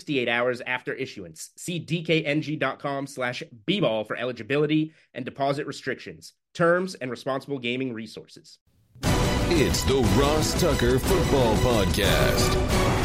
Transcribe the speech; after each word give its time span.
68 0.00 0.28
hours 0.30 0.62
after 0.66 0.94
issuance. 0.94 1.50
See 1.56 1.78
dkng.com 1.78 3.06
slash 3.06 3.42
bball 3.66 4.06
for 4.06 4.16
eligibility 4.16 4.94
and 5.12 5.26
deposit 5.26 5.66
restrictions, 5.66 6.32
terms, 6.54 6.94
and 6.94 7.10
responsible 7.10 7.58
gaming 7.58 7.92
resources. 7.92 8.60
It's 9.02 9.82
the 9.82 10.00
Ross 10.18 10.58
Tucker 10.58 10.98
Football 10.98 11.54
Podcast. 11.56 12.56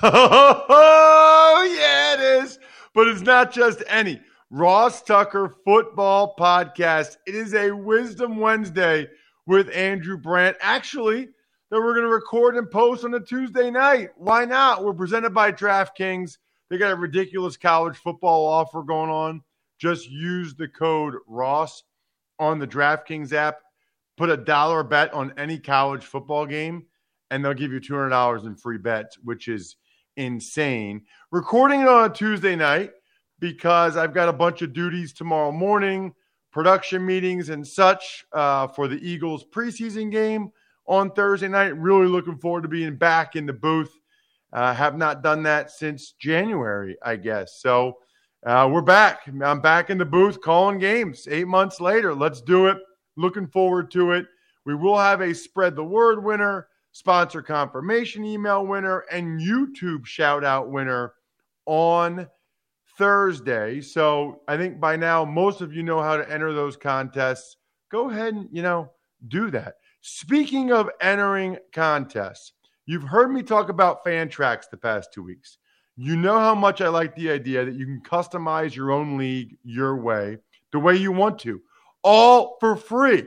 Oh, 0.00 1.76
yeah, 1.76 2.14
it 2.14 2.44
is. 2.44 2.60
But 2.94 3.08
it's 3.08 3.22
not 3.22 3.50
just 3.50 3.82
any 3.88 4.20
Ross 4.48 5.02
Tucker 5.02 5.56
Football 5.64 6.36
Podcast. 6.38 7.16
It 7.26 7.34
is 7.34 7.52
a 7.52 7.72
Wisdom 7.72 8.36
Wednesday 8.36 9.08
with 9.44 9.68
Andrew 9.74 10.16
Brandt. 10.16 10.56
Actually, 10.60 11.30
that 11.70 11.80
we're 11.80 11.94
going 11.94 12.06
to 12.06 12.12
record 12.12 12.56
and 12.56 12.70
post 12.70 13.04
on 13.04 13.14
a 13.14 13.20
Tuesday 13.20 13.70
night. 13.70 14.10
Why 14.16 14.44
not? 14.44 14.84
We're 14.84 14.94
presented 14.94 15.30
by 15.30 15.52
DraftKings. 15.52 16.38
They 16.70 16.78
got 16.78 16.92
a 16.92 16.96
ridiculous 16.96 17.56
college 17.56 17.96
football 17.96 18.46
offer 18.46 18.82
going 18.82 19.10
on. 19.10 19.42
Just 19.78 20.10
use 20.10 20.54
the 20.54 20.68
code 20.68 21.14
Ross 21.26 21.82
on 22.38 22.58
the 22.58 22.66
DraftKings 22.66 23.32
app. 23.32 23.60
Put 24.16 24.30
a 24.30 24.36
dollar 24.36 24.82
bet 24.82 25.12
on 25.12 25.32
any 25.38 25.58
college 25.58 26.04
football 26.04 26.46
game, 26.46 26.86
and 27.30 27.44
they'll 27.44 27.54
give 27.54 27.72
you 27.72 27.80
$200 27.80 28.46
in 28.46 28.56
free 28.56 28.78
bets, 28.78 29.18
which 29.22 29.46
is 29.46 29.76
insane. 30.16 31.02
Recording 31.30 31.82
it 31.82 31.88
on 31.88 32.10
a 32.10 32.12
Tuesday 32.12 32.56
night 32.56 32.92
because 33.38 33.96
I've 33.96 34.14
got 34.14 34.28
a 34.28 34.32
bunch 34.32 34.62
of 34.62 34.72
duties 34.72 35.12
tomorrow 35.12 35.52
morning, 35.52 36.12
production 36.50 37.06
meetings 37.06 37.50
and 37.50 37.64
such 37.64 38.24
uh, 38.32 38.66
for 38.66 38.88
the 38.88 38.98
Eagles 39.08 39.44
preseason 39.44 40.10
game 40.10 40.50
on 40.88 41.12
Thursday 41.12 41.48
night. 41.48 41.76
Really 41.78 42.06
looking 42.06 42.38
forward 42.38 42.62
to 42.62 42.68
being 42.68 42.96
back 42.96 43.36
in 43.36 43.46
the 43.46 43.52
booth. 43.52 43.92
Uh, 44.52 44.72
have 44.72 44.96
not 44.96 45.22
done 45.22 45.42
that 45.42 45.70
since 45.70 46.12
January, 46.12 46.96
I 47.04 47.16
guess. 47.16 47.60
So 47.60 47.98
uh, 48.46 48.68
we're 48.72 48.80
back. 48.80 49.20
I'm 49.42 49.60
back 49.60 49.90
in 49.90 49.98
the 49.98 50.06
booth 50.06 50.40
calling 50.40 50.78
games 50.78 51.28
eight 51.30 51.46
months 51.46 51.80
later. 51.80 52.14
Let's 52.14 52.40
do 52.40 52.66
it. 52.66 52.78
Looking 53.16 53.46
forward 53.46 53.90
to 53.90 54.12
it. 54.12 54.26
We 54.64 54.74
will 54.74 54.98
have 54.98 55.20
a 55.20 55.34
spread 55.34 55.76
the 55.76 55.84
word 55.84 56.24
winner, 56.24 56.68
sponsor 56.92 57.42
confirmation 57.42 58.24
email 58.24 58.66
winner, 58.66 59.04
and 59.12 59.40
YouTube 59.40 60.06
shout 60.06 60.44
out 60.44 60.70
winner 60.70 61.12
on 61.66 62.26
Thursday. 62.96 63.82
So 63.82 64.40
I 64.48 64.56
think 64.56 64.80
by 64.80 64.96
now 64.96 65.24
most 65.24 65.60
of 65.60 65.74
you 65.74 65.82
know 65.82 66.00
how 66.00 66.16
to 66.16 66.30
enter 66.30 66.52
those 66.54 66.76
contests. 66.76 67.56
Go 67.90 68.08
ahead 68.08 68.34
and, 68.34 68.48
you 68.50 68.62
know, 68.62 68.92
do 69.28 69.50
that. 69.50 69.74
Speaking 70.00 70.72
of 70.72 70.90
entering 71.00 71.58
contests, 71.72 72.52
you've 72.86 73.02
heard 73.02 73.30
me 73.30 73.42
talk 73.42 73.68
about 73.68 74.04
Fantrax 74.04 74.70
the 74.70 74.76
past 74.76 75.12
two 75.12 75.22
weeks. 75.22 75.58
You 75.96 76.16
know 76.16 76.38
how 76.38 76.54
much 76.54 76.80
I 76.80 76.88
like 76.88 77.16
the 77.16 77.30
idea 77.30 77.64
that 77.64 77.74
you 77.74 77.84
can 77.84 78.00
customize 78.00 78.74
your 78.74 78.92
own 78.92 79.18
league 79.18 79.56
your 79.64 79.96
way, 79.96 80.38
the 80.70 80.78
way 80.78 80.94
you 80.96 81.10
want 81.10 81.40
to, 81.40 81.60
all 82.02 82.56
for 82.60 82.76
free. 82.76 83.26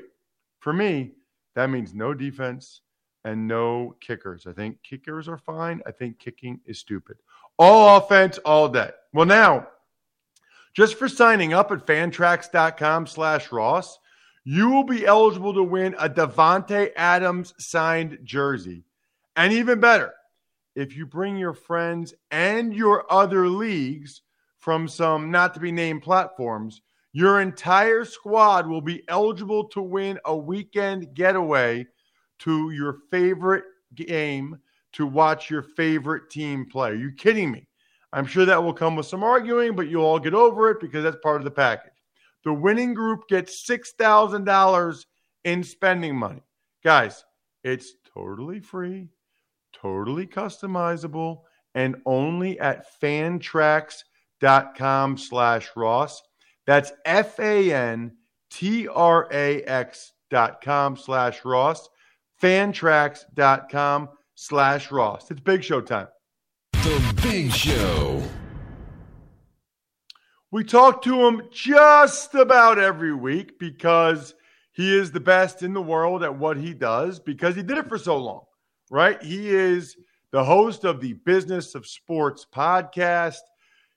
For 0.60 0.72
me, 0.72 1.12
that 1.56 1.70
means 1.70 1.94
no 1.94 2.14
defense 2.14 2.82
and 3.26 3.48
no 3.48 3.96
kickers. 4.00 4.48
I 4.48 4.54
think 4.54 4.82
kickers 4.84 5.28
are 5.28 5.38
fine. 5.38 5.82
I 5.86 5.92
think 5.92 6.20
kicking 6.20 6.60
is 6.66 6.80
stupid. 6.80 7.18
All 7.60 7.98
offense, 7.98 8.38
all 8.40 8.70
day. 8.70 8.92
Well, 9.14 9.26
now, 9.26 9.68
just 10.74 10.96
for 10.96 11.10
signing 11.10 11.54
up 11.54 11.72
at 11.72 11.86
fantrax.com 11.86 13.08
slash 13.08 13.52
Ross, 13.52 14.00
you 14.44 14.70
will 14.70 14.84
be 14.84 15.06
eligible 15.06 15.54
to 15.54 15.64
win 15.64 15.96
a 16.00 16.10
Davante 16.10 16.92
Adams 16.96 17.54
signed 17.60 18.18
jersey. 18.24 18.84
And 19.36 19.54
even 19.54 19.80
better, 19.80 20.14
if 20.76 20.96
you 20.96 21.06
bring 21.06 21.38
your 21.38 21.54
friends 21.54 22.14
and 22.32 22.74
your 22.74 23.12
other 23.12 23.48
leagues 23.48 24.22
from 24.58 24.88
some 24.88 25.32
not 25.32 25.54
to 25.54 25.60
be 25.60 25.72
named 25.72 26.02
platforms, 26.02 26.82
your 27.14 27.42
entire 27.42 28.06
squad 28.06 28.68
will 28.68 28.82
be 28.82 29.04
eligible 29.08 29.66
to 29.66 29.82
win 29.82 30.18
a 30.26 30.36
weekend 30.36 31.14
getaway 31.14 31.86
to 32.40 32.72
your 32.72 32.98
favorite 33.12 33.66
game 33.96 34.58
to 34.94 35.06
watch 35.06 35.50
your 35.50 35.62
favorite 35.62 36.30
team 36.30 36.66
play. 36.70 36.92
Are 36.92 36.96
you 36.96 37.12
kidding 37.12 37.52
me? 37.52 37.68
I'm 38.14 38.26
sure 38.26 38.46
that 38.46 38.62
will 38.62 38.74
come 38.74 38.96
with 38.96 39.06
some 39.06 39.24
arguing, 39.24 39.76
but 39.76 39.88
you'll 39.88 40.06
all 40.06 40.20
get 40.20 40.34
over 40.34 40.70
it 40.70 40.80
because 40.80 41.04
that's 41.04 41.18
part 41.22 41.40
of 41.40 41.46
the 41.46 41.52
package. 41.52 41.91
The 42.44 42.54
winning 42.54 42.94
group 42.94 43.28
gets 43.28 43.68
$6,000 43.68 45.06
in 45.44 45.64
spending 45.64 46.16
money. 46.18 46.44
Guys, 46.84 47.24
it's 47.64 47.94
totally 48.14 48.60
free, 48.60 49.10
totally 49.74 50.26
customizable, 50.26 51.42
and 51.76 51.96
only 52.06 52.60
at 52.60 52.86
fantrax.com 53.02 55.18
slash 55.18 55.70
Ross. 55.76 56.22
That's 56.66 56.92
F 57.06 57.40
A 57.40 57.74
N 57.74 58.18
T 58.50 58.88
R 58.88 59.28
A 59.32 59.62
X 59.64 60.14
dot 60.30 60.62
com 60.62 60.98
slash 60.98 61.46
Ross. 61.46 61.90
Fantrax.com 62.42 64.10
slash 64.36 64.92
Ross. 64.92 65.30
It's 65.30 65.40
Big 65.40 65.64
Show 65.64 65.82
time. 65.82 66.08
The 66.74 67.20
Big 67.22 67.52
Show. 67.52 68.24
We 70.54 70.66
talk 70.66 71.02
to 71.04 71.28
him 71.28 71.44
just 71.50 72.36
about 72.36 72.78
every 72.78 73.14
week 73.14 73.58
because 73.58 74.36
he 74.74 74.94
is 74.94 75.10
the 75.10 75.20
best 75.22 75.64
in 75.64 75.72
the 75.72 75.82
world 75.82 76.24
at 76.24 76.38
what 76.38 76.58
he 76.58 76.74
does 76.74 77.22
because 77.22 77.56
he 77.56 77.64
did 77.64 77.78
it 77.78 77.88
for 77.88 77.98
so 77.98 78.18
long, 78.18 78.44
right? 78.90 79.22
He 79.24 79.50
is 79.50 79.96
the 80.32 80.44
host 80.44 80.84
of 80.84 81.00
the 81.00 81.14
Business 81.14 81.74
of 81.74 81.88
Sports 81.88 82.46
podcast. 82.54 83.40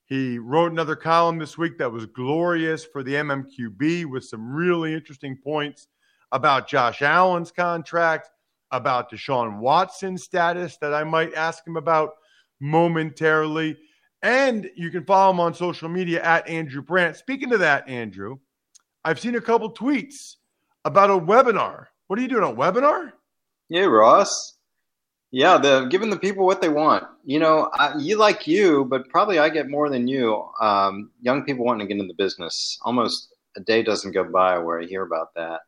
He 0.07 0.39
wrote 0.39 0.71
another 0.71 0.95
column 0.95 1.39
this 1.39 1.59
week 1.59 1.77
that 1.79 1.91
was 1.91 2.07
glorious 2.07 2.85
for 2.85 3.03
the 3.03 3.15
MMQB 3.15 4.07
with 4.07 4.25
some 4.25 4.53
really 4.53 4.95
interesting 4.95 5.37
points 5.43 5.89
about 6.31 6.69
Josh 6.69 7.03
Allen's 7.03 7.51
contract, 7.51 8.31
about 8.71 9.11
Deshaun 9.11 9.59
Watson's 9.59 10.23
status 10.23 10.77
that 10.77 10.95
I 10.95 11.03
might 11.03 11.35
ask 11.35 11.67
him 11.67 11.77
about 11.77 12.11
momentarily. 12.61 13.77
And 14.25 14.71
you 14.75 14.91
can 14.91 15.05
follow 15.05 15.33
him 15.33 15.39
on 15.39 15.53
social 15.53 15.91
media 15.91 16.23
at 16.23 16.49
Andrew 16.49 16.81
Brandt. 16.81 17.19
Speaking 17.19 17.51
to 17.51 17.59
that, 17.59 17.87
Andrew, 17.87 18.39
I've 19.05 19.21
seen 19.21 19.35
a 19.35 19.41
couple 19.41 19.71
tweets 19.71 20.37
about 20.87 21.11
a 21.11 21.13
webinar. 21.13 21.89
What 22.07 22.19
are 22.19 22.23
you 22.23 22.29
doing? 22.29 22.43
A 22.43 22.47
webinar? 22.47 23.13
Yeah, 23.69 23.85
Ross. 23.85 24.55
Yeah, 25.31 25.59
the 25.59 25.89
giving 25.91 26.09
the 26.09 26.19
people 26.19 26.47
what 26.47 26.63
they 26.63 26.71
want. 26.71 27.05
You 27.27 27.39
know, 27.39 27.69
I, 27.75 27.99
you 27.99 28.17
like 28.17 28.47
you, 28.47 28.87
but 28.87 29.11
probably 29.11 29.39
I 29.39 29.51
get 29.51 29.69
more 29.69 29.91
than 29.91 30.09
you. 30.09 30.43
Um, 30.59 31.11
young 31.21 31.45
people 31.45 31.67
wanting 31.67 31.87
to 31.87 31.95
get 31.95 32.01
into 32.01 32.11
the 32.11 32.17
business. 32.17 32.79
Almost 32.83 33.29
a 33.59 33.61
day 33.61 33.83
doesn't 33.83 34.13
go 34.13 34.25
by 34.25 34.57
where 34.57 34.81
I 34.81 34.87
hear 34.87 35.03
about 35.03 35.35
that. 35.35 35.61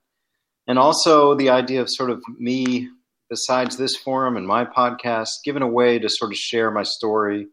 And 0.67 0.79
also 0.79 1.35
the 1.35 1.51
idea 1.51 1.83
of 1.83 1.91
sort 1.91 2.09
of 2.09 2.23
me, 2.39 2.89
besides 3.29 3.77
this 3.77 3.97
forum 3.97 4.39
and 4.39 4.47
my 4.47 4.65
podcast, 4.65 5.43
giving 5.45 5.63
a 5.63 5.69
way 5.69 5.99
to 5.99 6.09
sort 6.09 6.33
of 6.33 6.39
share 6.39 6.71
my 6.71 6.83
story 6.83 7.49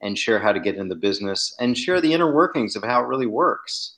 and 0.00 0.18
share 0.18 0.38
how 0.38 0.52
to 0.52 0.60
get 0.60 0.76
in 0.76 0.88
the 0.88 0.94
business 0.94 1.54
and 1.58 1.76
share 1.76 2.00
the 2.00 2.12
inner 2.12 2.32
workings 2.32 2.76
of 2.76 2.84
how 2.84 3.02
it 3.02 3.06
really 3.06 3.26
works. 3.26 3.96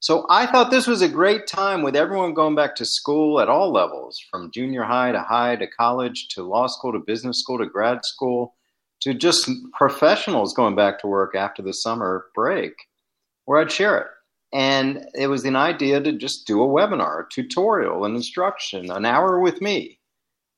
So 0.00 0.26
I 0.28 0.46
thought 0.46 0.72
this 0.72 0.88
was 0.88 1.00
a 1.00 1.08
great 1.08 1.46
time 1.46 1.82
with 1.82 1.94
everyone 1.94 2.34
going 2.34 2.56
back 2.56 2.74
to 2.76 2.84
school 2.84 3.40
at 3.40 3.48
all 3.48 3.72
levels, 3.72 4.20
from 4.30 4.50
junior 4.50 4.82
high 4.82 5.12
to 5.12 5.20
high 5.20 5.54
to 5.56 5.66
college 5.68 6.26
to 6.30 6.42
law 6.42 6.66
school 6.66 6.92
to 6.92 6.98
business 6.98 7.38
school 7.38 7.58
to 7.58 7.66
grad 7.66 8.04
school 8.04 8.54
to 9.02 9.14
just 9.14 9.48
professionals 9.72 10.54
going 10.54 10.74
back 10.74 10.98
to 11.00 11.06
work 11.06 11.36
after 11.36 11.62
the 11.62 11.72
summer 11.72 12.26
break, 12.34 12.72
where 13.44 13.60
I'd 13.60 13.70
share 13.70 13.98
it. 13.98 14.06
And 14.52 15.06
it 15.14 15.28
was 15.28 15.44
an 15.44 15.56
idea 15.56 16.00
to 16.00 16.12
just 16.12 16.46
do 16.46 16.62
a 16.62 16.66
webinar, 16.66 17.20
a 17.20 17.28
tutorial, 17.30 18.04
an 18.04 18.14
instruction, 18.14 18.90
an 18.90 19.04
hour 19.04 19.40
with 19.40 19.60
me. 19.60 19.98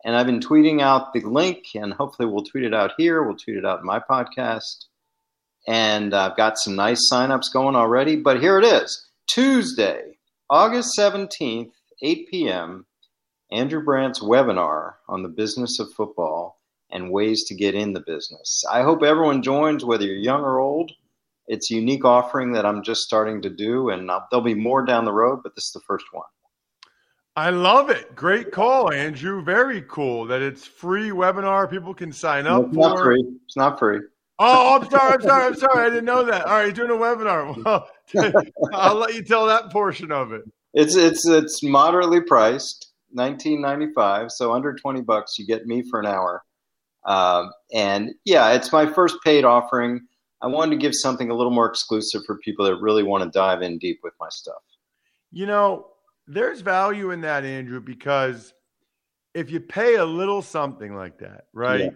And 0.04 0.14
I've 0.14 0.26
been 0.26 0.40
tweeting 0.40 0.82
out 0.82 1.12
the 1.12 1.20
link, 1.20 1.68
and 1.74 1.94
hopefully 1.94 2.28
we'll 2.28 2.44
tweet 2.44 2.64
it 2.64 2.74
out 2.74 2.92
here. 2.98 3.22
We'll 3.22 3.36
tweet 3.36 3.56
it 3.56 3.64
out 3.64 3.80
in 3.80 3.86
my 3.86 4.00
podcast. 4.00 4.84
And 5.66 6.12
I've 6.12 6.36
got 6.36 6.58
some 6.58 6.76
nice 6.76 7.08
signups 7.10 7.52
going 7.52 7.74
already. 7.74 8.16
But 8.16 8.40
here 8.40 8.58
it 8.58 8.64
is 8.66 9.06
Tuesday, 9.26 10.18
August 10.50 10.90
17th, 10.98 11.70
8 12.02 12.28
p.m., 12.30 12.86
Andrew 13.50 13.82
Brandt's 13.82 14.20
webinar 14.20 14.94
on 15.08 15.22
the 15.22 15.28
business 15.28 15.78
of 15.78 15.92
football 15.92 16.60
and 16.90 17.10
ways 17.10 17.44
to 17.44 17.54
get 17.54 17.74
in 17.74 17.94
the 17.94 18.00
business. 18.00 18.62
I 18.70 18.82
hope 18.82 19.02
everyone 19.02 19.42
joins, 19.42 19.84
whether 19.84 20.04
you're 20.04 20.16
young 20.16 20.42
or 20.42 20.58
old. 20.58 20.92
It's 21.46 21.70
a 21.70 21.74
unique 21.74 22.04
offering 22.04 22.52
that 22.52 22.66
I'm 22.66 22.82
just 22.82 23.02
starting 23.02 23.42
to 23.42 23.50
do, 23.50 23.90
and 23.90 24.08
there'll 24.30 24.44
be 24.44 24.54
more 24.54 24.84
down 24.84 25.04
the 25.04 25.12
road, 25.12 25.40
but 25.42 25.54
this 25.54 25.64
is 25.64 25.72
the 25.72 25.80
first 25.86 26.06
one. 26.12 26.24
I 27.36 27.50
love 27.50 27.90
it. 27.90 28.14
Great 28.14 28.52
call, 28.52 28.92
Andrew. 28.92 29.42
Very 29.42 29.82
cool 29.88 30.24
that 30.26 30.40
it's 30.40 30.64
free 30.64 31.10
webinar. 31.10 31.68
People 31.68 31.92
can 31.92 32.12
sign 32.12 32.46
up 32.46 32.66
it's 32.66 32.74
for. 32.74 32.80
Not 32.80 32.98
free. 33.00 33.24
It's 33.44 33.56
not 33.56 33.78
free. 33.78 34.00
Oh, 34.38 34.80
I'm 34.80 34.88
sorry. 34.88 35.14
I'm 35.14 35.20
sorry. 35.20 35.46
I'm 35.46 35.54
sorry. 35.56 35.86
I 35.86 35.90
didn't 35.90 36.04
know 36.04 36.24
that. 36.24 36.46
All 36.46 36.54
right, 36.54 36.64
you're 36.64 36.86
doing 36.86 36.90
a 36.90 37.02
webinar. 37.02 37.56
Well, 38.14 38.42
I'll 38.72 38.96
let 38.96 39.14
you 39.14 39.22
tell 39.22 39.46
that 39.46 39.72
portion 39.72 40.12
of 40.12 40.32
it. 40.32 40.42
It's 40.74 40.94
it's 40.94 41.26
it's 41.26 41.62
moderately 41.62 42.20
priced, 42.20 42.92
19.95. 43.16 44.30
So 44.30 44.52
under 44.52 44.74
20 44.74 45.00
bucks, 45.00 45.38
you 45.38 45.46
get 45.46 45.66
me 45.66 45.82
for 45.88 46.00
an 46.00 46.06
hour. 46.06 46.44
Um, 47.06 47.50
and 47.72 48.10
yeah, 48.24 48.52
it's 48.52 48.72
my 48.72 48.86
first 48.86 49.16
paid 49.24 49.44
offering. 49.44 50.02
I 50.42 50.46
wanted 50.48 50.72
to 50.72 50.76
give 50.80 50.94
something 50.94 51.30
a 51.30 51.34
little 51.34 51.52
more 51.52 51.66
exclusive 51.66 52.22
for 52.26 52.36
people 52.38 52.64
that 52.66 52.76
really 52.76 53.02
want 53.02 53.24
to 53.24 53.30
dive 53.30 53.62
in 53.62 53.78
deep 53.78 54.00
with 54.02 54.12
my 54.20 54.28
stuff. 54.30 54.62
You 55.32 55.46
know, 55.46 55.86
there's 56.26 56.60
value 56.60 57.10
in 57.10 57.20
that, 57.22 57.44
Andrew, 57.44 57.80
because 57.80 58.54
if 59.34 59.50
you 59.50 59.60
pay 59.60 59.96
a 59.96 60.04
little 60.04 60.42
something 60.42 60.94
like 60.94 61.18
that, 61.18 61.46
right? 61.52 61.80
Yeah. 61.80 61.90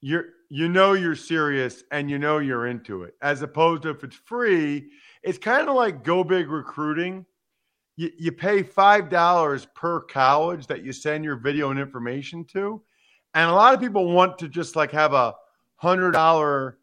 You're 0.00 0.24
you 0.48 0.68
know 0.68 0.92
you're 0.92 1.16
serious 1.16 1.82
and 1.90 2.08
you 2.10 2.18
know 2.18 2.38
you're 2.38 2.66
into 2.66 3.02
it. 3.02 3.14
As 3.22 3.42
opposed 3.42 3.82
to 3.82 3.90
if 3.90 4.04
it's 4.04 4.16
free, 4.16 4.90
it's 5.22 5.38
kind 5.38 5.68
of 5.68 5.74
like 5.74 6.04
go 6.04 6.22
big 6.22 6.48
recruiting. 6.48 7.24
You, 7.96 8.10
you 8.16 8.32
pay 8.32 8.62
five 8.62 9.08
dollars 9.08 9.66
per 9.74 10.00
college 10.00 10.66
that 10.66 10.84
you 10.84 10.92
send 10.92 11.24
your 11.24 11.36
video 11.36 11.70
and 11.70 11.80
information 11.80 12.44
to, 12.52 12.82
and 13.34 13.50
a 13.50 13.54
lot 13.54 13.74
of 13.74 13.80
people 13.80 14.12
want 14.12 14.38
to 14.38 14.48
just 14.48 14.76
like 14.76 14.92
have 14.92 15.14
a 15.14 15.34
hundred 15.76 16.12
dollar 16.12 16.78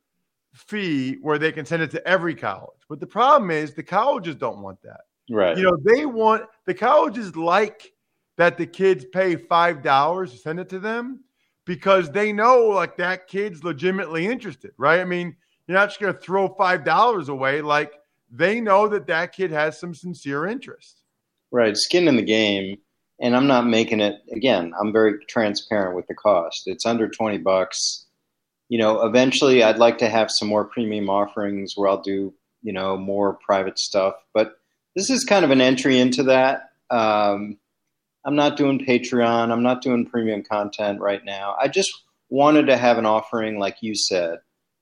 fee 0.54 1.18
where 1.22 1.38
they 1.38 1.52
can 1.52 1.66
send 1.66 1.84
it 1.84 1.92
to 1.92 2.08
every 2.08 2.36
college. 2.36 2.80
But 2.90 3.00
the 3.00 3.08
problem 3.08 3.52
is 3.52 3.74
the 3.74 3.84
colleges 3.84 4.36
don't 4.36 4.62
want 4.62 4.82
that. 4.82 5.02
Right. 5.30 5.58
You 5.58 5.64
know, 5.64 5.78
they 5.84 6.06
want 6.06 6.46
the 6.66 6.74
colleges 6.74 7.36
like 7.36 7.92
that 8.38 8.58
the 8.58 8.66
kids 8.66 9.06
pay 9.14 9.36
five 9.36 9.82
dollars 9.82 10.32
to 10.32 10.38
send 10.38 10.60
it 10.60 10.70
to 10.70 10.80
them 10.80 11.24
because 11.66 12.10
they 12.12 12.34
know 12.34 12.68
like 12.68 12.98
that 12.98 13.28
kid's 13.28 13.64
legitimately 13.64 14.26
interested, 14.26 14.72
right? 14.78 15.00
I 15.00 15.06
mean, 15.06 15.36
you're 15.68 15.78
not 15.78 15.90
just 15.90 16.00
going 16.00 16.14
to 16.14 16.20
throw 16.20 16.48
five 16.56 16.84
dollars 16.84 17.30
away. 17.30 17.62
Like 17.62 17.94
they 18.30 18.60
know 18.60 18.88
that 18.90 19.08
that 19.08 19.34
kid 19.34 19.52
has 19.52 19.80
some 19.80 19.94
sincere 19.94 20.48
interest. 20.48 21.04
Right. 21.52 21.78
Skin 21.78 22.08
in 22.08 22.16
the 22.16 22.24
game. 22.24 22.78
And 23.22 23.36
I'm 23.36 23.48
not 23.48 23.68
making 23.68 24.02
it 24.02 24.18
again, 24.34 24.74
I'm 24.82 24.92
very 24.92 25.24
transparent 25.30 25.96
with 25.96 26.08
the 26.08 26.16
cost. 26.16 26.64
It's 26.66 26.86
under 26.86 27.08
20 27.08 27.38
bucks. 27.38 28.08
You 28.70 28.80
know, 28.80 29.06
eventually 29.06 29.64
I'd 29.64 29.78
like 29.78 30.00
to 30.00 30.10
have 30.10 30.32
some 30.32 30.48
more 30.48 30.66
premium 30.66 31.10
offerings 31.10 31.74
where 31.76 31.88
I'll 31.88 32.02
do, 32.02 32.34
you 32.64 32.74
know, 32.74 32.98
more 32.98 33.38
private 33.46 33.78
stuff. 33.78 34.16
But 34.34 34.56
this 34.96 35.10
is 35.10 35.24
kind 35.24 35.44
of 35.44 35.52
an 35.52 35.62
entry 35.62 36.00
into 36.00 36.24
that. 36.24 36.72
Um, 36.90 37.58
I'm 38.26 38.36
not 38.36 38.58
doing 38.58 38.80
Patreon. 38.80 39.52
I'm 39.52 39.64
not 39.64 39.82
doing 39.82 40.06
premium 40.06 40.44
content 40.44 41.02
right 41.02 41.24
now. 41.26 41.56
I 41.60 41.68
just 41.68 41.92
wanted 42.30 42.68
to 42.68 42.78
have 42.78 42.98
an 42.98 43.06
offering, 43.06 43.60
like 43.60 43.78
you 43.82 43.96
said, 43.96 44.40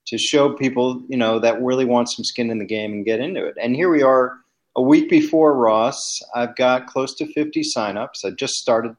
to 0.07 0.17
show 0.17 0.53
people, 0.53 1.01
you 1.07 1.17
know, 1.17 1.39
that 1.39 1.61
really 1.61 1.85
want 1.85 2.09
some 2.09 2.23
skin 2.23 2.49
in 2.49 2.59
the 2.59 2.65
game 2.65 2.91
and 2.91 3.05
get 3.05 3.19
into 3.19 3.45
it. 3.45 3.55
And 3.61 3.75
here 3.75 3.89
we 3.89 4.03
are 4.03 4.37
a 4.75 4.81
week 4.81 5.09
before 5.09 5.55
Ross. 5.55 6.19
I've 6.35 6.55
got 6.55 6.87
close 6.87 7.15
to 7.15 7.31
50 7.33 7.61
signups. 7.61 8.25
I 8.25 8.31
just 8.31 8.55
started 8.55 8.95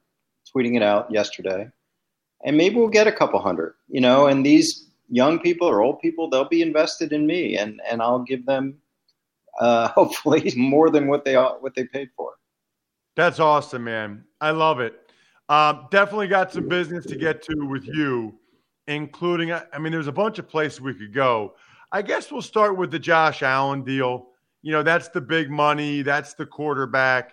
tweeting 0.54 0.76
it 0.76 0.82
out 0.82 1.10
yesterday. 1.10 1.70
And 2.44 2.56
maybe 2.56 2.76
we'll 2.76 2.88
get 2.88 3.06
a 3.06 3.12
couple 3.12 3.40
hundred, 3.40 3.74
you 3.88 4.00
know, 4.00 4.26
and 4.26 4.44
these 4.44 4.88
young 5.08 5.38
people 5.38 5.68
or 5.68 5.80
old 5.80 6.00
people, 6.00 6.28
they'll 6.28 6.48
be 6.48 6.62
invested 6.62 7.12
in 7.12 7.26
me 7.26 7.56
and, 7.56 7.80
and 7.88 8.02
I'll 8.02 8.24
give 8.24 8.46
them 8.46 8.78
uh, 9.60 9.88
hopefully 9.94 10.52
more 10.56 10.90
than 10.90 11.06
what 11.06 11.24
they 11.24 11.34
what 11.34 11.74
they 11.74 11.84
paid 11.84 12.10
for. 12.16 12.32
That's 13.16 13.40
awesome, 13.40 13.84
man. 13.84 14.24
I 14.40 14.50
love 14.50 14.80
it. 14.80 14.94
Um, 15.48 15.86
definitely 15.90 16.28
got 16.28 16.52
some 16.52 16.68
business 16.68 17.04
to 17.06 17.16
get 17.16 17.42
to 17.42 17.66
with 17.66 17.84
you, 17.86 18.34
including. 18.86 19.52
I 19.52 19.78
mean, 19.78 19.92
there's 19.92 20.06
a 20.06 20.12
bunch 20.12 20.38
of 20.38 20.48
places 20.48 20.80
we 20.80 20.94
could 20.94 21.12
go. 21.12 21.54
I 21.90 22.00
guess 22.00 22.32
we'll 22.32 22.40
start 22.40 22.78
with 22.78 22.90
the 22.90 22.98
Josh 22.98 23.42
Allen 23.42 23.84
deal. 23.84 24.28
You 24.62 24.72
know, 24.72 24.82
that's 24.82 25.08
the 25.08 25.20
big 25.20 25.50
money. 25.50 26.02
That's 26.02 26.34
the 26.34 26.46
quarterback. 26.46 27.32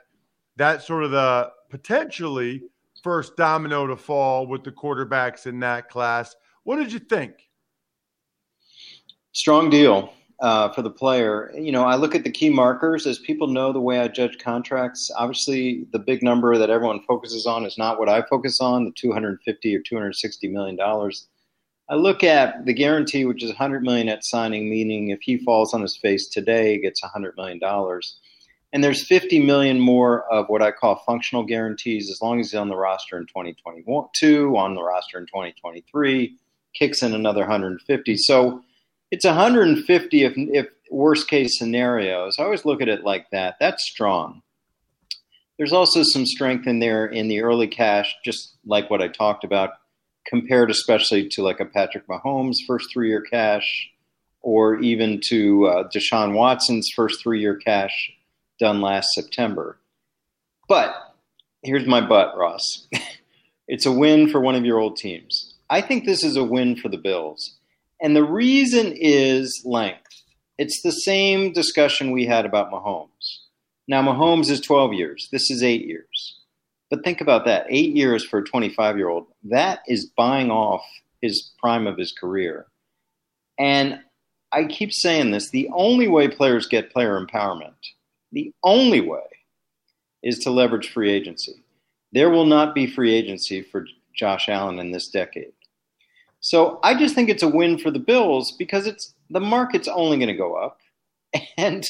That's 0.58 0.86
sort 0.86 1.04
of 1.04 1.12
the 1.12 1.52
potentially 1.70 2.64
first 3.02 3.38
domino 3.38 3.88
to 3.88 3.96
fall 3.96 4.48
with 4.48 4.64
the 4.64 4.72
quarterbacks 4.72 5.46
in 5.46 5.60
that 5.62 5.90
class. 5.90 6.36
What 6.64 6.76
did 6.76 6.92
you 6.92 7.00
think? 7.00 7.36
Strong 9.32 9.70
deal 9.70 10.12
uh, 10.42 10.70
for 10.70 10.82
the 10.82 10.90
player. 10.90 11.52
You 11.56 11.72
know, 11.72 11.84
I 11.84 11.96
look 11.96 12.16
at 12.16 12.24
the 12.24 12.32
key 12.32 12.50
markers 12.50 13.06
as 13.06 13.20
people 13.20 13.48
know 13.48 13.74
the 13.74 13.82
way 13.82 14.00
I 14.00 14.08
judge 14.08 14.38
contracts. 14.38 15.12
Obviously, 15.18 15.86
the 15.92 16.00
big 16.00 16.24
number 16.24 16.58
that 16.58 16.70
everyone 16.70 17.02
focuses 17.08 17.46
on 17.46 17.66
is 17.66 17.78
not 17.78 18.00
what 18.00 18.10
I 18.10 18.22
focus 18.22 18.62
on, 18.62 18.86
the 18.86 18.92
250 18.92 19.76
or 19.76 19.82
260 19.82 20.48
million 20.48 20.76
dollars. 20.76 21.28
I 21.90 21.96
look 21.96 22.24
at 22.24 22.66
the 22.66 22.74
guarantee, 22.74 23.26
which 23.26 23.44
is 23.44 23.50
100 23.50 23.82
million 23.82 24.10
at 24.10 24.24
signing, 24.24 24.70
meaning 24.70 25.10
if 25.10 25.20
he 25.22 25.38
falls 25.38 25.74
on 25.74 25.82
his 25.82 25.98
face 25.98 26.30
today, 26.30 26.74
he 26.74 26.82
gets 26.82 27.02
100 27.02 27.36
million 27.36 27.60
dollars. 27.60 28.20
And 28.72 28.84
there's 28.84 29.04
50 29.04 29.44
million 29.44 29.80
more 29.80 30.32
of 30.32 30.48
what 30.48 30.62
I 30.62 30.72
call 30.72 31.02
functional 31.04 31.44
guarantees 31.44 32.12
as 32.12 32.22
long 32.22 32.40
as 32.40 32.52
he's 32.52 32.60
on 32.60 32.70
the 32.70 32.76
roster 32.76 33.18
in 33.18 33.26
2022, 33.26 34.56
on 34.56 34.76
the 34.76 34.84
roster 34.84 35.18
in 35.18 35.26
2023, 35.26 36.36
kicks 36.76 37.02
in 37.02 37.16
another 37.16 37.42
150. 37.42 38.16
So 38.18 38.62
it's 39.12 39.26
150 39.26 40.24
if, 40.24 40.34
if 40.36 40.68
worst 40.92 41.28
case 41.28 41.58
scenarios. 41.58 42.38
I 42.40 42.44
always 42.44 42.66
look 42.66 42.82
at 42.82 42.90
it 42.90 43.04
like 43.04 43.30
that. 43.32 43.56
That's 43.60 43.84
strong. 43.84 44.42
There's 45.58 45.74
also 45.74 46.04
some 46.04 46.26
strength 46.26 46.68
in 46.68 46.80
there 46.80 47.06
in 47.06 47.28
the 47.28 47.42
early 47.42 47.68
cash, 47.68 48.16
just 48.24 48.56
like 48.66 48.90
what 48.90 49.02
I 49.02 49.10
talked 49.10 49.44
about, 49.44 49.72
compared 50.26 50.72
especially 50.72 51.28
to 51.30 51.42
like 51.42 51.60
a 51.60 51.66
Patrick 51.66 52.08
Mahomes 52.08 52.56
first 52.66 52.88
three 52.94 53.10
year 53.10 53.22
cash, 53.22 53.90
or 54.42 54.80
even 54.80 55.20
to 55.30 55.68
uh, 55.68 55.90
Deshaun 55.90 56.34
Watson's 56.34 56.90
first 56.96 57.22
three 57.22 57.42
year 57.42 57.56
cash 57.56 58.12
done 58.58 58.80
last 58.80 59.10
September. 59.14 59.78
But 60.70 60.96
here's 61.64 61.88
my 61.88 62.00
but, 62.00 62.38
Ross. 62.38 62.88
it's 63.68 63.86
a 63.86 63.92
win 63.92 64.30
for 64.30 64.40
one 64.40 64.56
of 64.56 64.66
your 64.66 64.80
old 64.80 64.98
teams. 64.98 65.56
I 65.70 65.82
think 65.82 66.06
this 66.06 66.24
is 66.24 66.36
a 66.38 66.44
win 66.44 66.76
for 66.76 66.90
the 66.90 66.98
Bills. 66.98 67.59
And 68.02 68.16
the 68.16 68.24
reason 68.24 68.94
is 68.96 69.62
length. 69.66 70.24
It's 70.58 70.82
the 70.82 70.92
same 70.92 71.54
discussion 71.54 72.12
we 72.12 72.26
had 72.26 72.46
about 72.46 72.72
Mahomes. 72.72 73.40
Now, 73.88 74.02
Mahomes 74.02 74.50
is 74.50 74.62
12 74.62 74.94
years. 74.94 75.30
This 75.32 75.50
is 75.50 75.64
eight 75.64 75.86
years. 75.86 76.40
But 76.90 77.04
think 77.04 77.22
about 77.22 77.46
that 77.46 77.68
eight 77.70 77.96
years 77.96 78.26
for 78.26 78.40
a 78.40 78.44
25 78.44 78.98
year 78.98 79.10
old. 79.10 79.28
That 79.44 79.80
is 79.88 80.12
buying 80.18 80.52
off 80.52 80.82
his 81.22 81.52
prime 81.60 81.88
of 81.88 81.98
his 81.98 82.12
career. 82.12 82.68
And 83.58 84.00
I 84.52 84.66
keep 84.66 84.92
saying 84.94 85.32
this 85.32 85.50
the 85.50 85.70
only 85.74 86.08
way 86.08 86.28
players 86.28 86.68
get 86.68 86.92
player 86.92 87.24
empowerment, 87.24 87.76
the 88.32 88.54
only 88.64 89.02
way 89.02 89.22
is 90.24 90.40
to 90.40 90.50
leverage 90.50 90.90
free 90.90 91.12
agency. 91.12 91.64
There 92.12 92.30
will 92.30 92.46
not 92.46 92.74
be 92.74 92.88
free 92.88 93.14
agency 93.14 93.62
for 93.62 93.86
Josh 94.16 94.50
Allen 94.50 94.80
in 94.80 94.92
this 94.92 95.10
decade. 95.10 95.54
So 96.50 96.80
I 96.82 96.96
just 96.96 97.14
think 97.14 97.30
it's 97.30 97.44
a 97.44 97.48
win 97.48 97.78
for 97.78 97.92
the 97.92 98.00
Bills 98.00 98.52
because 98.58 98.88
it's 98.88 99.14
the 99.30 99.40
market's 99.40 99.88
only 99.88 100.18
going 100.18 100.30
to 100.30 100.34
go 100.34 100.56
up. 100.56 100.80
And 101.60 101.86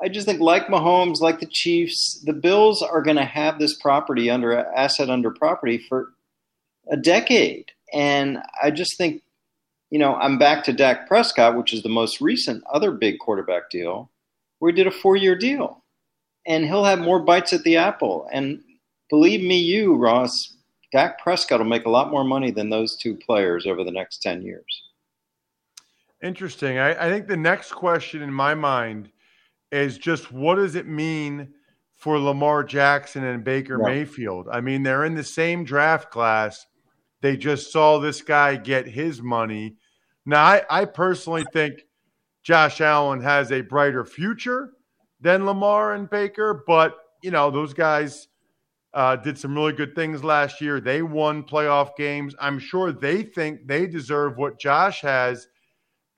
I 0.00 0.08
just 0.08 0.28
think, 0.28 0.40
like 0.40 0.68
Mahomes, 0.68 1.20
like 1.20 1.40
the 1.40 1.46
Chiefs, 1.46 2.22
the 2.24 2.32
Bills 2.32 2.82
are 2.82 3.02
going 3.02 3.16
to 3.16 3.24
have 3.24 3.58
this 3.58 3.76
property 3.76 4.30
under 4.30 4.56
asset 4.56 5.10
under 5.10 5.32
property 5.32 5.76
for 5.76 6.12
a 6.88 6.96
decade. 6.96 7.72
And 7.92 8.38
I 8.62 8.70
just 8.70 8.96
think, 8.96 9.22
you 9.90 9.98
know, 9.98 10.14
I'm 10.14 10.38
back 10.38 10.62
to 10.64 10.72
Dak 10.72 11.08
Prescott, 11.08 11.56
which 11.56 11.74
is 11.74 11.82
the 11.82 11.88
most 11.88 12.20
recent 12.20 12.62
other 12.72 12.92
big 12.92 13.18
quarterback 13.18 13.70
deal, 13.70 14.08
where 14.60 14.70
he 14.70 14.76
did 14.76 14.86
a 14.86 14.92
four 14.92 15.16
year 15.16 15.34
deal. 15.34 15.82
And 16.46 16.64
he'll 16.64 16.84
have 16.84 17.00
more 17.00 17.18
bites 17.18 17.52
at 17.52 17.64
the 17.64 17.76
apple. 17.76 18.28
And 18.32 18.62
believe 19.10 19.42
me, 19.42 19.58
you, 19.58 19.96
Ross, 19.96 20.56
Dak 20.92 21.20
Prescott 21.20 21.60
will 21.60 21.66
make 21.66 21.86
a 21.86 21.90
lot 21.90 22.10
more 22.10 22.24
money 22.24 22.50
than 22.50 22.68
those 22.68 22.96
two 22.96 23.16
players 23.16 23.66
over 23.66 23.84
the 23.84 23.90
next 23.90 24.22
10 24.22 24.42
years. 24.42 24.82
Interesting. 26.22 26.78
I, 26.78 27.06
I 27.06 27.10
think 27.10 27.28
the 27.28 27.36
next 27.36 27.72
question 27.72 28.22
in 28.22 28.32
my 28.32 28.54
mind 28.54 29.10
is 29.72 29.98
just 29.98 30.32
what 30.32 30.56
does 30.56 30.74
it 30.74 30.86
mean 30.86 31.48
for 31.94 32.18
Lamar 32.18 32.64
Jackson 32.64 33.24
and 33.24 33.44
Baker 33.44 33.78
Yeah. 33.80 33.86
Mayfield? 33.86 34.48
I 34.50 34.60
mean, 34.60 34.82
they're 34.82 35.04
in 35.04 35.14
the 35.14 35.24
same 35.24 35.64
draft 35.64 36.10
class. 36.10 36.66
They 37.20 37.36
just 37.36 37.70
saw 37.72 37.98
this 37.98 38.22
guy 38.22 38.56
get 38.56 38.86
his 38.86 39.22
money. 39.22 39.76
Now, 40.26 40.44
I, 40.44 40.62
I 40.70 40.84
personally 40.86 41.44
think 41.52 41.86
Josh 42.42 42.80
Allen 42.80 43.20
has 43.20 43.52
a 43.52 43.60
brighter 43.60 44.04
future 44.04 44.70
than 45.20 45.46
Lamar 45.46 45.94
and 45.94 46.08
Baker, 46.08 46.64
but 46.66 46.96
you 47.22 47.30
know, 47.30 47.50
those 47.50 47.74
guys 47.74 48.28
uh, 48.92 49.16
did 49.16 49.38
some 49.38 49.54
really 49.54 49.72
good 49.72 49.94
things 49.94 50.24
last 50.24 50.60
year. 50.60 50.80
They 50.80 51.02
won 51.02 51.44
playoff 51.44 51.96
games. 51.96 52.34
I'm 52.40 52.58
sure 52.58 52.92
they 52.92 53.22
think 53.22 53.66
they 53.66 53.86
deserve 53.86 54.36
what 54.36 54.58
Josh 54.58 55.00
has, 55.02 55.48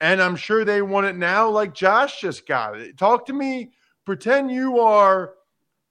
and 0.01 0.21
I'm 0.21 0.35
sure 0.35 0.65
they 0.65 0.81
want 0.81 1.05
it 1.05 1.15
now, 1.15 1.49
like 1.49 1.73
Josh 1.73 2.19
just 2.19 2.47
got 2.47 2.79
it. 2.79 2.97
Talk 2.97 3.25
to 3.27 3.33
me. 3.33 3.71
Pretend 4.05 4.51
you 4.51 4.79
are, 4.79 5.35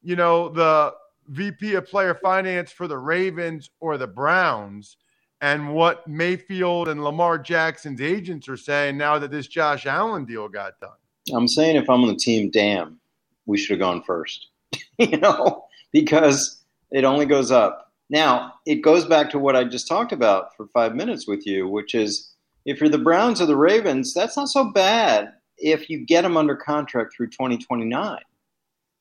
you 0.02 0.16
know, 0.16 0.48
the 0.48 0.92
VP 1.28 1.74
of 1.74 1.86
Player 1.86 2.14
Finance 2.14 2.72
for 2.72 2.88
the 2.88 2.98
Ravens 2.98 3.70
or 3.80 3.96
the 3.96 4.06
Browns, 4.06 4.96
and 5.40 5.72
what 5.72 6.06
Mayfield 6.06 6.88
and 6.88 7.02
Lamar 7.02 7.38
Jackson's 7.38 8.00
agents 8.00 8.48
are 8.48 8.56
saying 8.56 8.96
now 8.96 9.18
that 9.18 9.30
this 9.30 9.46
Josh 9.46 9.86
Allen 9.86 10.24
deal 10.24 10.48
got 10.48 10.78
done. 10.80 10.90
I'm 11.32 11.46
saying 11.46 11.76
if 11.76 11.88
I'm 11.88 12.02
on 12.02 12.08
the 12.08 12.16
team, 12.16 12.50
damn, 12.50 12.98
we 13.46 13.56
should 13.56 13.70
have 13.70 13.80
gone 13.80 14.02
first. 14.02 14.48
you 14.98 15.16
know, 15.18 15.64
because 15.92 16.61
it 16.92 17.04
only 17.04 17.26
goes 17.26 17.50
up. 17.50 17.90
Now, 18.10 18.54
it 18.66 18.82
goes 18.82 19.06
back 19.06 19.30
to 19.30 19.38
what 19.38 19.56
I 19.56 19.64
just 19.64 19.88
talked 19.88 20.12
about 20.12 20.54
for 20.56 20.66
five 20.68 20.94
minutes 20.94 21.26
with 21.26 21.46
you, 21.46 21.66
which 21.66 21.94
is 21.94 22.32
if 22.66 22.80
you're 22.80 22.90
the 22.90 22.98
Browns 22.98 23.40
or 23.40 23.46
the 23.46 23.56
Ravens, 23.56 24.14
that's 24.14 24.36
not 24.36 24.48
so 24.48 24.70
bad 24.70 25.32
if 25.56 25.88
you 25.88 26.04
get 26.04 26.22
them 26.22 26.36
under 26.36 26.54
contract 26.54 27.14
through 27.16 27.28
2029. 27.28 28.18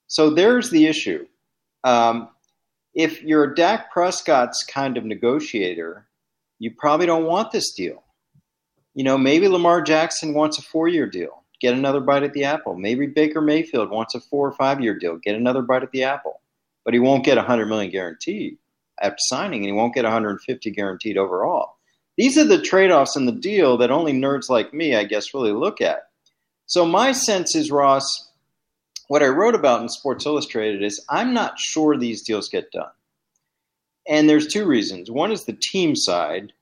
So 0.07 0.29
there's 0.29 0.69
the 0.69 0.87
issue. 0.87 1.25
Um, 1.83 2.29
if 2.93 3.21
you're 3.21 3.53
Dak 3.53 3.91
Prescott's 3.91 4.63
kind 4.63 4.97
of 4.97 5.05
negotiator, 5.05 6.07
you 6.59 6.71
probably 6.77 7.05
don't 7.05 7.25
want 7.25 7.51
this 7.51 7.73
deal. 7.73 8.03
You 8.93 9.03
know, 9.03 9.17
maybe 9.17 9.47
Lamar 9.47 9.81
Jackson 9.81 10.33
wants 10.33 10.57
a 10.57 10.61
four 10.61 10.87
year 10.87 11.07
deal, 11.07 11.43
get 11.61 11.73
another 11.73 12.01
bite 12.01 12.23
at 12.23 12.33
the 12.33 12.43
apple. 12.43 12.75
Maybe 12.75 13.07
Baker 13.07 13.41
Mayfield 13.41 13.89
wants 13.89 14.15
a 14.15 14.19
four 14.19 14.47
or 14.47 14.53
five 14.53 14.81
year 14.81 14.97
deal, 14.97 15.17
get 15.17 15.35
another 15.35 15.61
bite 15.61 15.83
at 15.83 15.91
the 15.91 16.03
apple. 16.03 16.40
But 16.83 16.93
he 16.93 16.99
won't 16.99 17.25
get 17.25 17.37
100 17.37 17.67
million 17.67 17.91
guaranteed 17.91 18.57
after 19.01 19.17
signing, 19.19 19.59
and 19.59 19.67
he 19.67 19.71
won't 19.71 19.93
get 19.93 20.03
150 20.03 20.71
guaranteed 20.71 21.17
overall. 21.17 21.77
These 22.17 22.37
are 22.37 22.43
the 22.43 22.61
trade 22.61 22.91
offs 22.91 23.15
in 23.15 23.25
the 23.25 23.31
deal 23.31 23.77
that 23.77 23.91
only 23.91 24.13
nerds 24.13 24.49
like 24.49 24.73
me, 24.73 24.95
I 24.95 25.03
guess, 25.03 25.33
really 25.33 25.53
look 25.53 25.81
at. 25.81 26.09
So 26.65 26.85
my 26.85 27.11
sense 27.11 27.55
is, 27.55 27.71
Ross, 27.71 28.29
what 29.07 29.23
I 29.23 29.27
wrote 29.27 29.55
about 29.55 29.81
in 29.81 29.89
Sports 29.89 30.25
Illustrated 30.25 30.83
is 30.83 31.03
I'm 31.09 31.33
not 31.33 31.59
sure 31.59 31.97
these 31.97 32.21
deals 32.21 32.49
get 32.49 32.71
done. 32.71 32.91
And 34.07 34.29
there's 34.29 34.47
two 34.47 34.65
reasons. 34.65 35.11
One 35.11 35.31
is 35.31 35.45
the 35.45 35.53
team 35.53 35.95
side 35.95 36.53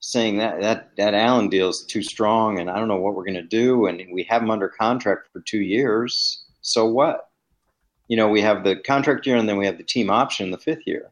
saying 0.00 0.36
that 0.36 0.60
that 0.60 0.90
that 0.98 1.14
Allen 1.14 1.48
deal 1.48 1.70
is 1.70 1.84
too 1.88 2.02
strong, 2.02 2.58
and 2.58 2.68
I 2.68 2.78
don't 2.78 2.88
know 2.88 2.98
what 2.98 3.14
we're 3.14 3.24
going 3.24 3.34
to 3.34 3.42
do, 3.42 3.86
and 3.86 4.02
we 4.12 4.22
have 4.24 4.42
him 4.42 4.50
under 4.50 4.68
contract 4.68 5.28
for 5.32 5.40
two 5.40 5.62
years. 5.62 6.44
So 6.60 6.86
what? 6.86 7.30
You 8.14 8.18
know, 8.18 8.28
we 8.28 8.42
have 8.42 8.62
the 8.62 8.76
contract 8.76 9.26
year, 9.26 9.34
and 9.34 9.48
then 9.48 9.56
we 9.56 9.66
have 9.66 9.76
the 9.76 9.82
team 9.82 10.08
option 10.08 10.46
in 10.46 10.52
the 10.52 10.56
fifth 10.56 10.86
year. 10.86 11.10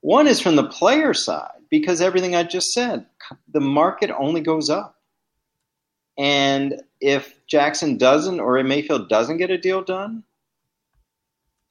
One 0.00 0.26
is 0.26 0.40
from 0.40 0.56
the 0.56 0.66
player 0.66 1.14
side 1.14 1.60
because 1.70 2.00
everything 2.00 2.34
I 2.34 2.42
just 2.42 2.72
said, 2.72 3.06
the 3.52 3.60
market 3.60 4.10
only 4.10 4.40
goes 4.40 4.68
up, 4.68 5.00
and 6.18 6.82
if 7.00 7.46
Jackson 7.46 7.96
doesn't 7.96 8.40
or 8.40 8.60
Mayfield 8.64 9.08
doesn't 9.08 9.36
get 9.36 9.52
a 9.52 9.56
deal 9.56 9.84
done, 9.84 10.24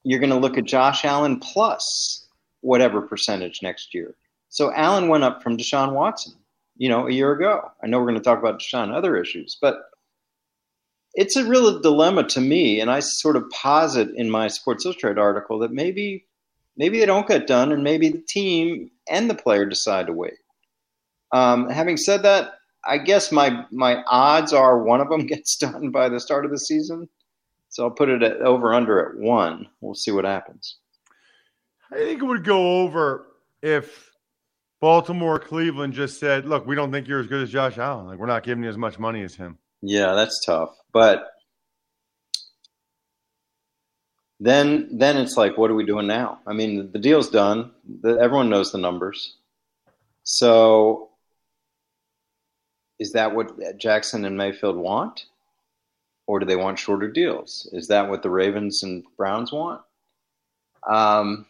you're 0.03 0.21
going 0.21 0.29
to 0.29 0.37
look 0.37 0.57
at 0.57 0.63
Josh 0.63 1.03
Allen 1.03 1.37
plus 1.37 2.25
whatever 2.61 3.01
percentage 3.01 3.61
next 3.61 3.93
year. 3.93 4.15
So 4.47 4.71
Allen 4.71 5.09
went 5.09 5.25
up 5.25 5.43
from 5.43 5.57
Deshaun 5.57 5.91
Watson, 5.91 6.31
you 6.77 6.87
know, 6.87 7.09
a 7.09 7.11
year 7.11 7.33
ago. 7.33 7.73
I 7.83 7.87
know 7.87 7.99
we're 7.99 8.07
going 8.07 8.15
to 8.19 8.23
talk 8.23 8.39
about 8.39 8.61
Deshaun 8.61 8.95
other 8.95 9.17
issues, 9.17 9.57
but 9.61 9.89
it's 11.15 11.35
a 11.35 11.45
real 11.45 11.79
dilemma 11.79 12.27
to 12.29 12.41
me. 12.41 12.79
And 12.79 12.91
I 12.91 12.99
sort 12.99 13.35
of 13.35 13.49
posit 13.49 14.09
in 14.15 14.29
my 14.29 14.47
Sports 14.47 14.85
Illustrated 14.85 15.17
article 15.17 15.59
that 15.59 15.71
maybe 15.71 16.25
maybe 16.77 16.99
they 16.99 17.05
don't 17.05 17.27
get 17.27 17.47
done, 17.47 17.71
and 17.71 17.83
maybe 17.83 18.09
the 18.09 18.23
team 18.27 18.91
and 19.09 19.29
the 19.29 19.35
player 19.35 19.65
decide 19.65 20.07
to 20.07 20.13
wait. 20.13 20.37
Um, 21.31 21.69
having 21.69 21.97
said 21.97 22.23
that, 22.23 22.55
I 22.85 22.97
guess 22.97 23.31
my 23.31 23.65
my 23.71 24.03
odds 24.07 24.53
are 24.53 24.83
one 24.83 25.01
of 25.01 25.09
them 25.09 25.25
gets 25.25 25.55
done 25.57 25.89
by 25.89 26.09
the 26.09 26.19
start 26.19 26.45
of 26.45 26.51
the 26.51 26.59
season. 26.59 27.09
So 27.69 27.83
I'll 27.83 27.91
put 27.91 28.09
it 28.09 28.23
at 28.23 28.41
over 28.41 28.73
under 28.73 28.99
at 29.09 29.17
one. 29.17 29.67
We'll 29.81 29.95
see 29.95 30.11
what 30.11 30.23
happens. 30.25 30.77
I 31.91 31.95
think 31.97 32.21
it 32.21 32.25
would 32.25 32.43
go 32.43 32.81
over 32.81 33.27
if 33.61 34.11
Baltimore, 34.81 35.39
Cleveland 35.39 35.93
just 35.93 36.19
said, 36.19 36.45
"Look, 36.45 36.65
we 36.65 36.75
don't 36.75 36.91
think 36.91 37.07
you're 37.07 37.19
as 37.19 37.27
good 37.27 37.41
as 37.41 37.49
Josh 37.49 37.77
Allen. 37.77 38.07
Like, 38.07 38.19
we're 38.19 38.27
not 38.27 38.43
giving 38.43 38.63
you 38.63 38.69
as 38.69 38.77
much 38.77 38.99
money 38.99 39.23
as 39.23 39.35
him." 39.35 39.57
Yeah, 39.81 40.13
that's 40.13 40.43
tough. 40.45 40.75
But 40.91 41.27
then 44.39 44.89
then 44.91 45.17
it's 45.17 45.37
like, 45.37 45.57
what 45.57 45.71
are 45.71 45.75
we 45.75 45.85
doing 45.85 46.07
now? 46.07 46.39
I 46.45 46.53
mean, 46.53 46.91
the 46.91 46.99
deal's 46.99 47.29
done. 47.29 47.71
The, 48.01 48.17
everyone 48.19 48.49
knows 48.49 48.71
the 48.71 48.77
numbers. 48.77 49.35
So 50.23 51.09
is 52.99 53.11
that 53.11 53.35
what 53.35 53.77
Jackson 53.77 54.25
and 54.25 54.37
Mayfield 54.37 54.77
want? 54.77 55.25
Or 56.27 56.39
do 56.39 56.45
they 56.45 56.55
want 56.55 56.79
shorter 56.79 57.11
deals? 57.11 57.69
Is 57.71 57.87
that 57.89 58.09
what 58.09 58.23
the 58.23 58.31
Ravens 58.31 58.81
and 58.81 59.03
Browns 59.15 59.51
want? 59.51 59.81
Um, 60.89 61.45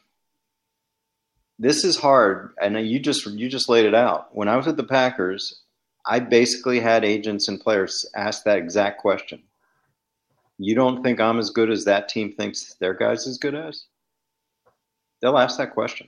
this 1.58 1.86
is 1.86 1.98
hard. 1.98 2.53
I 2.62 2.67
know 2.67 2.79
you 2.79 3.00
just 3.00 3.25
you 3.25 3.48
just 3.48 3.70
laid 3.70 3.86
it 3.86 3.96
out. 3.96 4.36
When 4.36 4.50
I 4.50 4.58
was 4.58 4.67
at 4.67 4.75
the 4.75 4.84
Packers, 4.84 5.62
I 6.07 6.19
basically 6.19 6.79
had 6.79 7.03
agents 7.03 7.47
and 7.47 7.59
players 7.59 8.05
ask 8.15 8.43
that 8.43 8.57
exact 8.57 9.01
question. 9.01 9.41
You 10.57 10.75
don't 10.75 11.03
think 11.03 11.19
I'm 11.19 11.39
as 11.39 11.50
good 11.50 11.69
as 11.69 11.83
that 11.85 12.07
team 12.09 12.33
thinks 12.33 12.75
their 12.75 12.93
guys 12.93 13.27
as 13.27 13.38
good 13.38 13.55
as? 13.55 13.85
They'll 15.21 15.38
ask 15.38 15.57
that 15.57 15.74
question. 15.74 16.07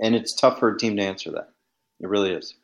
And 0.00 0.14
it's 0.14 0.34
tough 0.34 0.58
for 0.58 0.70
a 0.70 0.78
team 0.78 0.96
to 0.96 1.02
answer 1.02 1.30
that. 1.32 1.50
It 2.00 2.08
really 2.08 2.32
is. 2.32 2.54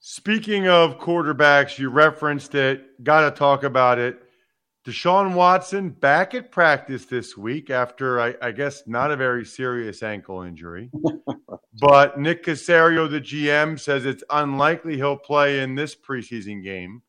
Speaking 0.00 0.68
of 0.68 0.98
quarterbacks, 0.98 1.78
you 1.78 1.90
referenced 1.90 2.54
it. 2.54 3.02
Got 3.04 3.22
to 3.22 3.30
talk 3.30 3.62
about 3.64 3.98
it. 3.98 4.27
Deshaun 4.88 5.34
Watson 5.34 5.90
back 5.90 6.32
at 6.32 6.50
practice 6.50 7.04
this 7.04 7.36
week 7.36 7.68
after, 7.68 8.18
I, 8.22 8.34
I 8.40 8.52
guess, 8.52 8.84
not 8.86 9.10
a 9.10 9.16
very 9.16 9.44
serious 9.44 10.02
ankle 10.02 10.40
injury. 10.40 10.90
but 11.82 12.18
Nick 12.18 12.42
Caserio, 12.42 13.10
the 13.10 13.20
GM, 13.20 13.78
says 13.78 14.06
it's 14.06 14.24
unlikely 14.30 14.96
he'll 14.96 15.18
play 15.18 15.60
in 15.60 15.74
this 15.74 15.94
preseason 15.94 16.64
game 16.64 17.02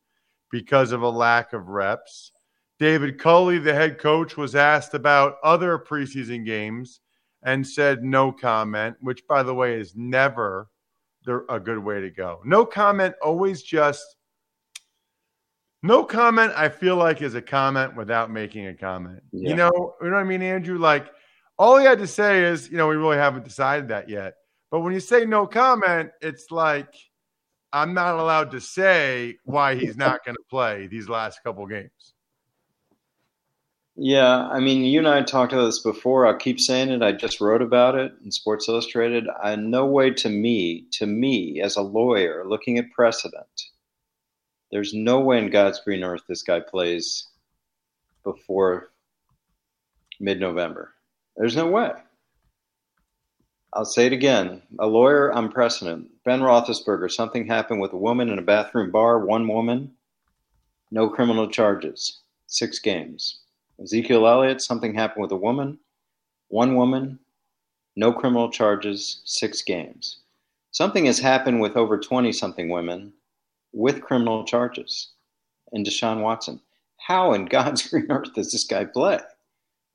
because 0.50 0.92
of 0.92 1.00
a 1.00 1.08
lack 1.08 1.54
of 1.54 1.68
reps. 1.68 2.32
David 2.78 3.18
Culley, 3.18 3.58
the 3.58 3.72
head 3.72 3.98
coach, 3.98 4.36
was 4.36 4.54
asked 4.54 4.92
about 4.92 5.36
other 5.42 5.78
preseason 5.78 6.44
games 6.44 7.00
and 7.44 7.66
said 7.66 8.04
no 8.04 8.30
comment, 8.30 8.94
which, 9.00 9.26
by 9.26 9.42
the 9.42 9.54
way, 9.54 9.80
is 9.80 9.96
never 9.96 10.68
the, 11.24 11.46
a 11.48 11.58
good 11.58 11.78
way 11.78 12.02
to 12.02 12.10
go. 12.10 12.42
No 12.44 12.66
comment, 12.66 13.14
always 13.22 13.62
just 13.62 14.16
no 15.82 16.04
comment. 16.04 16.52
I 16.56 16.68
feel 16.68 16.96
like 16.96 17.22
is 17.22 17.34
a 17.34 17.42
comment 17.42 17.96
without 17.96 18.30
making 18.30 18.66
a 18.66 18.74
comment. 18.74 19.22
Yeah. 19.32 19.50
You 19.50 19.56
know, 19.56 19.94
you 20.00 20.08
know 20.08 20.16
what 20.16 20.20
I 20.20 20.24
mean, 20.24 20.42
Andrew? 20.42 20.78
Like 20.78 21.06
all 21.58 21.78
he 21.78 21.84
had 21.84 21.98
to 21.98 22.06
say 22.06 22.44
is, 22.44 22.70
you 22.70 22.76
know, 22.76 22.88
we 22.88 22.96
really 22.96 23.16
haven't 23.16 23.44
decided 23.44 23.88
that 23.88 24.08
yet. 24.08 24.34
But 24.70 24.80
when 24.80 24.92
you 24.92 25.00
say 25.00 25.24
no 25.24 25.46
comment, 25.46 26.10
it's 26.20 26.50
like 26.50 26.94
I'm 27.72 27.94
not 27.94 28.16
allowed 28.16 28.50
to 28.52 28.60
say 28.60 29.36
why 29.44 29.74
he's 29.74 29.96
not 29.96 30.24
going 30.24 30.36
to 30.36 30.44
play 30.50 30.86
these 30.86 31.08
last 31.08 31.42
couple 31.42 31.66
games. 31.66 32.14
Yeah, 33.96 34.48
I 34.48 34.60
mean, 34.60 34.84
you 34.84 34.98
and 34.98 35.08
I 35.08 35.22
talked 35.22 35.52
about 35.52 35.66
this 35.66 35.80
before. 35.80 36.26
I'll 36.26 36.36
keep 36.36 36.58
saying 36.58 36.88
it. 36.88 37.02
I 37.02 37.12
just 37.12 37.40
wrote 37.40 37.60
about 37.60 37.96
it 37.96 38.12
in 38.24 38.30
Sports 38.30 38.68
Illustrated. 38.68 39.26
I, 39.42 39.56
no 39.56 39.84
way 39.84 40.10
to 40.10 40.28
me, 40.30 40.86
to 40.92 41.06
me 41.06 41.60
as 41.60 41.76
a 41.76 41.82
lawyer 41.82 42.44
looking 42.46 42.78
at 42.78 42.90
precedent, 42.92 43.64
there's 44.70 44.94
no 44.94 45.20
way 45.20 45.38
in 45.38 45.50
God's 45.50 45.80
green 45.80 46.04
earth 46.04 46.22
this 46.28 46.42
guy 46.42 46.60
plays 46.60 47.28
before 48.22 48.90
mid 50.20 50.40
November. 50.40 50.94
There's 51.36 51.56
no 51.56 51.66
way. 51.68 51.92
I'll 53.72 53.84
say 53.84 54.06
it 54.06 54.12
again. 54.12 54.62
A 54.80 54.86
lawyer, 54.86 55.32
I'm 55.34 55.50
precedent. 55.50 56.08
Ben 56.24 56.40
Roethlisberger, 56.40 57.10
something 57.10 57.46
happened 57.46 57.80
with 57.80 57.92
a 57.92 57.96
woman 57.96 58.28
in 58.28 58.38
a 58.38 58.42
bathroom 58.42 58.90
bar, 58.90 59.24
one 59.24 59.46
woman, 59.46 59.92
no 60.90 61.08
criminal 61.08 61.48
charges, 61.48 62.20
six 62.46 62.80
games. 62.80 63.40
Ezekiel 63.80 64.26
Elliott, 64.26 64.60
something 64.60 64.92
happened 64.92 65.22
with 65.22 65.32
a 65.32 65.36
woman, 65.36 65.78
one 66.48 66.74
woman, 66.74 67.18
no 67.96 68.12
criminal 68.12 68.50
charges, 68.50 69.22
six 69.24 69.62
games. 69.62 70.18
Something 70.72 71.06
has 71.06 71.18
happened 71.18 71.60
with 71.60 71.76
over 71.76 71.98
20 71.98 72.32
something 72.32 72.68
women, 72.68 73.12
with 73.72 74.02
criminal 74.02 74.44
charges 74.44 75.12
and 75.72 75.86
Deshaun 75.86 76.22
Watson. 76.22 76.60
How 76.98 77.32
in 77.32 77.46
God's 77.46 77.86
green 77.90 78.10
earth 78.10 78.34
does 78.34 78.52
this 78.52 78.66
guy 78.66 78.84
play? 78.84 79.18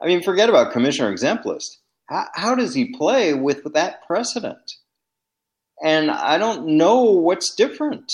I 0.02 0.08
mean, 0.08 0.24
forget 0.24 0.50
about 0.50 0.74
commissioner 0.74 1.12
exempt 1.12 1.46
list. 1.46 1.80
How, 2.08 2.28
how 2.34 2.56
does 2.56 2.74
he 2.74 2.94
play 2.96 3.34
with 3.34 3.64
that 3.74 4.06
precedent? 4.06 4.72
And 5.84 6.12
I 6.12 6.38
don't 6.38 6.78
know 6.78 7.04
what's 7.04 7.56
different. 7.56 8.12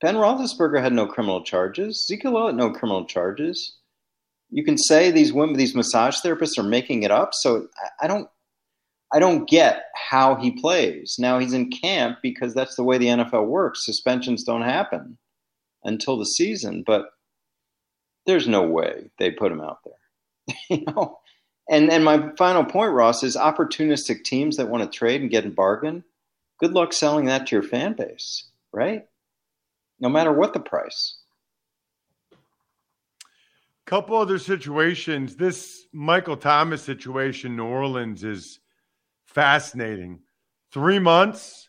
Ben 0.00 0.16
Roethlisberger 0.16 0.80
had 0.80 0.92
no 0.92 1.06
criminal 1.06 1.42
charges. 1.42 2.06
Ezekiel 2.08 2.46
had 2.46 2.56
no 2.56 2.70
criminal 2.70 3.04
charges. 3.04 3.76
You 4.50 4.64
can 4.64 4.78
say 4.78 5.10
these 5.10 5.32
women, 5.32 5.56
these 5.56 5.74
massage 5.74 6.16
therapists 6.16 6.58
are 6.58 6.64
making 6.64 7.02
it 7.02 7.10
up. 7.10 7.30
So 7.32 7.68
I, 7.78 8.04
I 8.04 8.08
don't, 8.08 8.28
I 9.12 9.18
don't 9.18 9.48
get 9.48 9.84
how 9.94 10.36
he 10.36 10.52
plays. 10.52 11.16
Now 11.18 11.38
he's 11.38 11.52
in 11.52 11.70
camp 11.70 12.18
because 12.22 12.54
that's 12.54 12.76
the 12.76 12.84
way 12.84 12.98
the 12.98 13.06
NFL 13.06 13.46
works. 13.46 13.84
Suspensions 13.84 14.44
don't 14.44 14.62
happen 14.62 15.18
until 15.84 16.16
the 16.16 16.24
season, 16.24 16.84
but 16.86 17.06
there's 18.26 18.46
no 18.46 18.62
way 18.62 19.10
they 19.18 19.30
put 19.30 19.50
him 19.50 19.60
out 19.60 19.78
there. 19.84 20.56
you 20.78 20.84
know, 20.86 21.18
and 21.68 21.90
and 21.90 22.04
my 22.04 22.30
final 22.36 22.64
point, 22.64 22.92
Ross, 22.92 23.22
is 23.22 23.36
opportunistic 23.36 24.24
teams 24.24 24.56
that 24.56 24.68
want 24.68 24.82
to 24.82 24.98
trade 24.98 25.20
and 25.20 25.30
get 25.30 25.46
a 25.46 25.50
bargain. 25.50 26.04
Good 26.58 26.72
luck 26.72 26.92
selling 26.92 27.24
that 27.26 27.46
to 27.46 27.56
your 27.56 27.62
fan 27.62 27.94
base, 27.94 28.48
right? 28.72 29.06
No 29.98 30.08
matter 30.08 30.32
what 30.32 30.52
the 30.52 30.60
price. 30.60 31.16
Couple 33.86 34.16
other 34.16 34.38
situations. 34.38 35.34
This 35.34 35.86
Michael 35.92 36.36
Thomas 36.36 36.82
situation, 36.82 37.56
New 37.56 37.64
Orleans, 37.64 38.22
is 38.22 38.60
fascinating. 39.34 40.20
Three 40.72 40.98
months, 40.98 41.68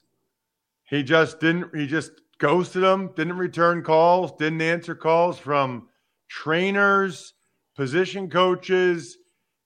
he 0.84 1.04
just 1.04 1.40
didn't. 1.40 1.76
He 1.76 1.88
just 1.88 2.12
ghosted 2.38 2.84
them. 2.84 3.12
Didn't 3.16 3.38
return 3.38 3.84
calls. 3.84 4.34
Didn't 4.34 4.62
answer 4.62 4.96
calls 4.96 5.40
from 5.40 5.88
trainers, 6.30 7.34
position 7.76 8.30
coaches, 8.30 9.18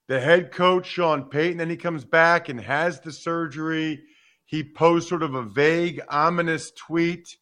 the 0.07 0.19
head 0.19 0.51
coach 0.51 0.87
Sean 0.87 1.29
Payton. 1.29 1.57
Then 1.57 1.69
he 1.69 1.77
comes 1.77 2.05
back 2.05 2.49
and 2.49 2.59
has 2.59 2.99
the 2.99 3.11
surgery. 3.11 4.01
He 4.45 4.63
posts 4.63 5.09
sort 5.09 5.23
of 5.23 5.35
a 5.35 5.43
vague, 5.43 6.01
ominous 6.09 6.71
tweet. 6.71 7.37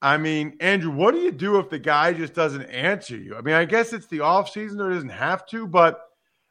I 0.00 0.16
mean, 0.16 0.56
Andrew, 0.60 0.92
what 0.92 1.12
do 1.12 1.20
you 1.20 1.32
do 1.32 1.58
if 1.58 1.70
the 1.70 1.78
guy 1.78 2.12
just 2.12 2.34
doesn't 2.34 2.62
answer 2.62 3.16
you? 3.16 3.36
I 3.36 3.40
mean, 3.40 3.56
I 3.56 3.64
guess 3.64 3.92
it's 3.92 4.06
the 4.06 4.20
off 4.20 4.48
season 4.48 4.80
or 4.80 4.92
doesn't 4.92 5.08
have 5.08 5.44
to, 5.46 5.66
but 5.66 6.00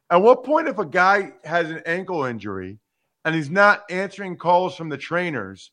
at 0.09 0.21
what 0.21 0.43
point 0.43 0.67
if 0.67 0.79
a 0.79 0.85
guy 0.85 1.31
has 1.45 1.69
an 1.69 1.81
ankle 1.85 2.25
injury 2.25 2.79
and 3.27 3.35
he's 3.35 3.49
not 3.49 3.83
answering 3.89 4.37
calls 4.37 4.73
from 4.77 4.87
the 4.87 4.97
trainers, 4.97 5.71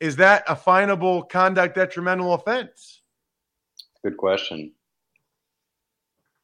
is 0.00 0.16
that 0.16 0.42
a 0.48 0.56
finable 0.56 1.22
conduct 1.22 1.74
detrimental 1.74 2.32
offense? 2.32 3.02
Good 4.02 4.16
question. 4.16 4.72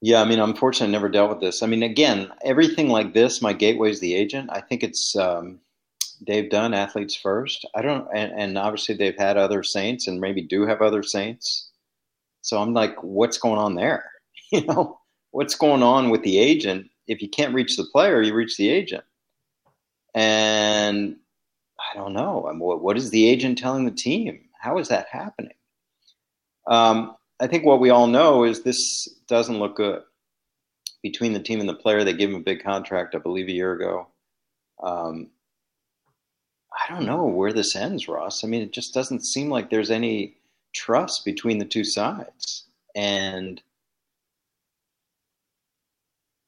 Yeah, 0.02 0.20
I 0.20 0.26
mean, 0.26 0.38
unfortunately, 0.38 0.94
I 0.94 0.98
never 0.98 1.08
dealt 1.08 1.30
with 1.30 1.40
this. 1.40 1.62
I 1.62 1.66
mean, 1.66 1.82
again, 1.82 2.30
everything 2.44 2.90
like 2.90 3.14
this, 3.14 3.40
my 3.40 3.54
gateway 3.54 3.88
is 3.90 4.00
the 4.00 4.14
agent. 4.14 4.50
I 4.52 4.60
think 4.60 4.82
it's 4.82 5.16
um, 5.16 5.60
Dave 6.24 6.50
Dunn, 6.50 6.74
athletes 6.74 7.16
first. 7.16 7.64
I 7.74 7.80
don't, 7.80 8.06
and, 8.14 8.30
and 8.38 8.58
obviously 8.58 8.94
they've 8.96 9.16
had 9.16 9.38
other 9.38 9.62
saints 9.62 10.08
and 10.08 10.20
maybe 10.20 10.42
do 10.42 10.66
have 10.66 10.82
other 10.82 11.02
saints. 11.02 11.70
So 12.42 12.60
I'm 12.60 12.74
like, 12.74 13.02
what's 13.02 13.38
going 13.38 13.58
on 13.58 13.74
there? 13.76 14.04
You 14.52 14.66
know, 14.66 14.98
what's 15.30 15.54
going 15.54 15.84
on 15.84 16.10
with 16.10 16.24
the 16.24 16.38
agent? 16.38 16.90
If 17.06 17.22
you 17.22 17.28
can't 17.28 17.54
reach 17.54 17.76
the 17.76 17.84
player, 17.92 18.20
you 18.20 18.34
reach 18.34 18.56
the 18.56 18.68
agent. 18.68 19.04
And 20.14 21.16
I 21.78 21.96
don't 21.96 22.12
know. 22.12 22.50
What, 22.58 22.82
what 22.82 22.96
is 22.96 23.10
the 23.10 23.28
agent 23.28 23.58
telling 23.58 23.84
the 23.84 23.90
team? 23.90 24.40
How 24.60 24.78
is 24.78 24.88
that 24.88 25.06
happening? 25.10 25.54
Um, 26.66 27.16
I 27.40 27.46
think 27.46 27.64
what 27.64 27.80
we 27.80 27.90
all 27.90 28.06
know 28.06 28.44
is 28.44 28.62
this 28.62 29.08
doesn't 29.28 29.58
look 29.58 29.76
good 29.76 30.02
between 31.02 31.32
the 31.32 31.40
team 31.40 31.60
and 31.60 31.68
the 31.68 31.74
player. 31.74 32.04
They 32.04 32.12
gave 32.12 32.28
him 32.28 32.36
a 32.36 32.40
big 32.40 32.62
contract, 32.62 33.14
I 33.14 33.18
believe, 33.18 33.48
a 33.48 33.52
year 33.52 33.72
ago. 33.72 34.08
Um, 34.82 35.30
I 36.72 36.92
don't 36.92 37.06
know 37.06 37.24
where 37.24 37.52
this 37.52 37.74
ends, 37.74 38.08
Ross. 38.08 38.44
I 38.44 38.46
mean, 38.46 38.62
it 38.62 38.72
just 38.72 38.94
doesn't 38.94 39.24
seem 39.24 39.48
like 39.48 39.70
there's 39.70 39.90
any 39.90 40.36
trust 40.74 41.24
between 41.24 41.58
the 41.58 41.64
two 41.64 41.84
sides. 41.84 42.64
And 42.94 43.60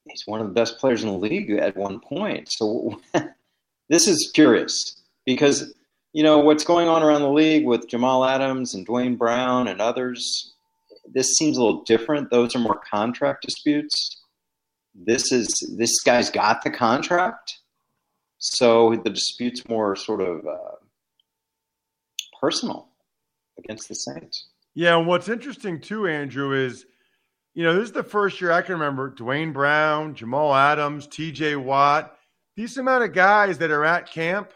he's 0.08 0.26
one 0.26 0.40
of 0.40 0.46
the 0.46 0.52
best 0.52 0.78
players 0.78 1.02
in 1.02 1.10
the 1.10 1.16
league 1.16 1.50
at 1.50 1.76
one 1.76 2.00
point. 2.00 2.52
So 2.52 3.00
this 3.92 4.08
is 4.08 4.32
curious 4.34 4.96
because, 5.24 5.72
you 6.12 6.24
know, 6.24 6.38
what's 6.38 6.64
going 6.64 6.88
on 6.88 7.02
around 7.02 7.22
the 7.22 7.30
league 7.30 7.64
with 7.64 7.88
Jamal 7.88 8.24
Adams 8.24 8.74
and 8.74 8.84
Duane 8.84 9.14
Brown 9.14 9.68
and 9.68 9.80
others 9.80 10.52
this 11.12 11.34
seems 11.34 11.56
a 11.56 11.62
little 11.62 11.82
different. 11.82 12.30
Those 12.30 12.54
are 12.54 12.60
more 12.60 12.80
contract 12.90 13.42
disputes. 13.42 14.22
This 14.94 15.32
is 15.32 15.48
this 15.76 16.00
guy's 16.00 16.30
got 16.30 16.62
the 16.62 16.70
contract, 16.70 17.58
so 18.38 19.00
the 19.04 19.10
dispute's 19.10 19.66
more 19.68 19.96
sort 19.96 20.20
of 20.20 20.46
uh, 20.46 20.76
personal 22.40 22.88
against 23.58 23.88
the 23.88 23.94
Saints. 23.94 24.48
Yeah, 24.74 24.98
and 24.98 25.06
what's 25.06 25.28
interesting 25.28 25.80
too, 25.80 26.06
Andrew, 26.06 26.52
is 26.52 26.84
you 27.54 27.64
know 27.64 27.74
this 27.74 27.84
is 27.84 27.92
the 27.92 28.02
first 28.02 28.40
year 28.40 28.52
I 28.52 28.62
can 28.62 28.74
remember 28.74 29.08
Duane 29.08 29.52
Brown, 29.52 30.14
Jamal 30.14 30.54
Adams, 30.54 31.06
T.J. 31.06 31.56
Watt, 31.56 32.14
these 32.56 32.76
amount 32.76 33.04
of 33.04 33.12
guys 33.12 33.58
that 33.58 33.70
are 33.70 33.84
at 33.84 34.10
camp, 34.10 34.52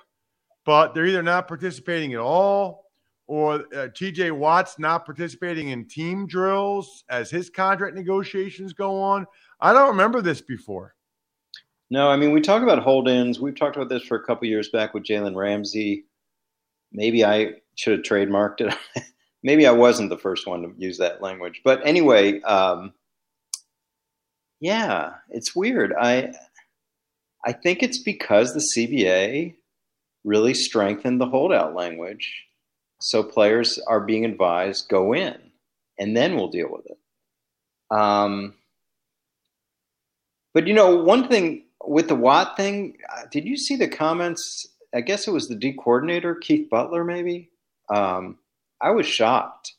but 0.64 0.94
they're 0.94 1.06
either 1.06 1.22
not 1.22 1.48
participating 1.48 2.12
at 2.12 2.20
all 2.20 2.86
or 3.26 3.54
uh, 3.54 3.88
TJ 3.88 4.32
Watt's 4.32 4.78
not 4.78 5.04
participating 5.04 5.70
in 5.70 5.86
team 5.86 6.26
drills 6.26 7.04
as 7.08 7.30
his 7.30 7.50
contract 7.50 7.96
negotiations 7.96 8.72
go 8.72 9.00
on. 9.00 9.26
I 9.60 9.72
don't 9.72 9.88
remember 9.88 10.22
this 10.22 10.40
before. 10.40 10.94
No, 11.90 12.08
I 12.08 12.16
mean 12.16 12.32
we 12.32 12.40
talk 12.40 12.62
about 12.62 12.82
hold-ins. 12.82 13.40
We've 13.40 13.56
talked 13.56 13.76
about 13.76 13.88
this 13.88 14.02
for 14.02 14.16
a 14.16 14.24
couple 14.24 14.48
years 14.48 14.70
back 14.70 14.94
with 14.94 15.04
Jalen 15.04 15.36
Ramsey. 15.36 16.04
Maybe 16.92 17.24
I 17.24 17.54
should 17.76 17.98
have 17.98 18.06
trademarked 18.06 18.60
it. 18.60 18.74
Maybe 19.42 19.66
I 19.66 19.72
wasn't 19.72 20.10
the 20.10 20.18
first 20.18 20.46
one 20.46 20.62
to 20.62 20.72
use 20.76 20.98
that 20.98 21.22
language. 21.22 21.60
But 21.64 21.80
anyway, 21.86 22.40
um, 22.42 22.92
yeah, 24.60 25.14
it's 25.30 25.54
weird. 25.54 25.92
I 26.00 26.32
I 27.46 27.52
think 27.52 27.82
it's 27.82 28.02
because 28.02 28.52
the 28.52 28.66
CBA 28.76 29.54
really 30.24 30.52
strengthened 30.52 31.20
the 31.20 31.26
holdout 31.26 31.74
language 31.74 32.46
so 33.00 33.22
players 33.22 33.78
are 33.86 34.00
being 34.00 34.24
advised 34.24 34.88
go 34.88 35.14
in, 35.14 35.36
and 35.98 36.16
then 36.16 36.36
we'll 36.36 36.48
deal 36.48 36.68
with 36.70 36.86
it. 36.86 36.98
Um, 37.96 38.54
but 40.54 40.66
you 40.66 40.74
know, 40.74 40.96
one 40.96 41.28
thing 41.28 41.64
with 41.84 42.08
the 42.08 42.14
Watt 42.14 42.56
thing, 42.56 42.96
uh, 43.14 43.22
did 43.30 43.44
you 43.44 43.56
see 43.56 43.76
the 43.76 43.88
comments? 43.88 44.66
I 44.94 45.02
guess 45.02 45.28
it 45.28 45.32
was 45.32 45.48
the 45.48 45.54
D 45.54 45.74
coordinator, 45.74 46.34
Keith 46.34 46.70
Butler, 46.70 47.04
maybe. 47.04 47.50
Um, 47.94 48.38
I 48.80 48.90
was 48.90 49.06
shocked 49.06 49.74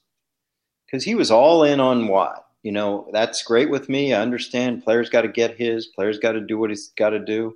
because 0.85 1.03
he 1.03 1.15
was 1.15 1.31
all 1.31 1.63
in 1.63 1.79
on 1.79 2.07
Watt. 2.07 2.46
You 2.67 2.73
know, 2.73 3.07
that's 3.13 3.43
great 3.43 3.69
with 3.69 3.87
me. 3.87 4.13
I 4.13 4.21
understand 4.21 4.83
players 4.83 5.09
got 5.09 5.21
to 5.21 5.29
get 5.29 5.57
his, 5.57 5.87
players 5.87 6.19
got 6.19 6.33
to 6.33 6.41
do 6.41 6.57
what 6.57 6.69
he's 6.69 6.91
got 6.97 7.11
to 7.11 7.19
do. 7.19 7.55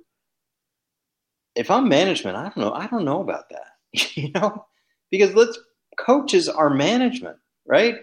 If 1.54 1.70
I'm 1.70 1.86
management, 1.86 2.38
I 2.38 2.44
don't 2.44 2.56
know. 2.56 2.72
I 2.72 2.86
don't 2.86 3.04
know 3.04 3.20
about 3.20 3.50
that. 3.50 3.66
you 4.16 4.30
know, 4.30 4.64
because 5.10 5.34
let's 5.34 5.58
coaches 6.00 6.48
are 6.48 6.70
management, 6.70 7.36
right? 7.66 7.96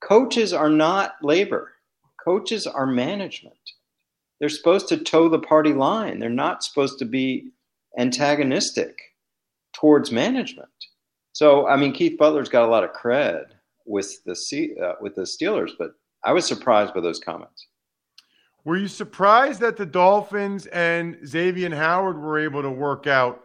Coaches 0.00 0.54
are 0.54 0.70
not 0.70 1.16
labor. 1.20 1.72
Coaches 2.24 2.66
are 2.66 2.86
management. 2.86 3.58
They're 4.40 4.48
supposed 4.48 4.88
to 4.88 4.96
toe 4.96 5.28
the 5.28 5.40
party 5.40 5.74
line. 5.74 6.18
They're 6.18 6.30
not 6.30 6.64
supposed 6.64 6.98
to 7.00 7.04
be 7.04 7.50
antagonistic 7.98 8.98
towards 9.74 10.10
management. 10.10 10.70
So, 11.34 11.68
I 11.68 11.76
mean, 11.76 11.92
Keith 11.92 12.16
Butler's 12.16 12.48
got 12.48 12.66
a 12.66 12.72
lot 12.72 12.84
of 12.84 12.94
cred 12.94 13.48
with 13.84 14.24
the 14.24 14.32
uh, 14.82 14.94
with 15.02 15.14
the 15.16 15.24
Steelers, 15.24 15.72
but 15.78 15.90
I 16.24 16.32
was 16.32 16.46
surprised 16.46 16.94
by 16.94 17.00
those 17.00 17.20
comments. 17.20 17.66
Were 18.64 18.76
you 18.76 18.88
surprised 18.88 19.60
that 19.60 19.76
the 19.76 19.86
Dolphins 19.86 20.66
and 20.66 21.16
Xavien 21.16 21.74
Howard 21.76 22.18
were 22.18 22.38
able 22.38 22.62
to 22.62 22.70
work 22.70 23.06
out 23.06 23.44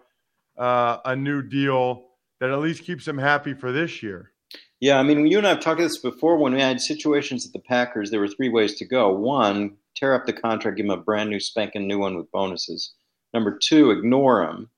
uh, 0.59 0.97
a 1.05 1.15
new 1.15 1.41
deal 1.41 2.05
that 2.39 2.51
at 2.51 2.59
least 2.59 2.83
keeps 2.83 3.05
them 3.05 3.17
happy 3.17 3.53
for 3.53 3.71
this 3.71 4.03
year. 4.03 4.31
Yeah, 4.79 4.97
I 4.97 5.03
mean, 5.03 5.27
you 5.27 5.37
and 5.37 5.47
I 5.47 5.51
have 5.51 5.59
talked 5.59 5.79
about 5.79 5.89
this 5.89 5.97
before. 5.97 6.37
When 6.37 6.53
we 6.53 6.61
had 6.61 6.79
situations 6.79 7.45
at 7.45 7.53
the 7.53 7.59
Packers, 7.59 8.11
there 8.11 8.19
were 8.19 8.27
three 8.27 8.49
ways 8.49 8.75
to 8.75 8.85
go. 8.85 9.09
One, 9.09 9.75
tear 9.95 10.13
up 10.13 10.25
the 10.25 10.33
contract, 10.33 10.77
give 10.77 10.87
them 10.87 10.97
a 10.97 11.01
brand 11.01 11.29
new 11.29 11.39
spanking 11.39 11.87
new 11.87 11.99
one 11.99 12.15
with 12.15 12.31
bonuses. 12.31 12.93
Number 13.33 13.59
two, 13.61 13.91
ignore 13.91 14.45
them. 14.45 14.69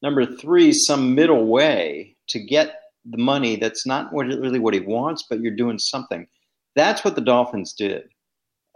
Number 0.00 0.24
three, 0.24 0.72
some 0.72 1.14
middle 1.14 1.46
way 1.46 2.16
to 2.28 2.38
get 2.38 2.80
the 3.04 3.18
money 3.18 3.56
that's 3.56 3.84
not 3.84 4.12
really 4.12 4.60
what 4.60 4.74
he 4.74 4.80
wants, 4.80 5.24
but 5.28 5.40
you're 5.40 5.56
doing 5.56 5.78
something. 5.78 6.28
That's 6.78 7.04
what 7.04 7.16
the 7.16 7.20
Dolphins 7.20 7.72
did. 7.72 8.08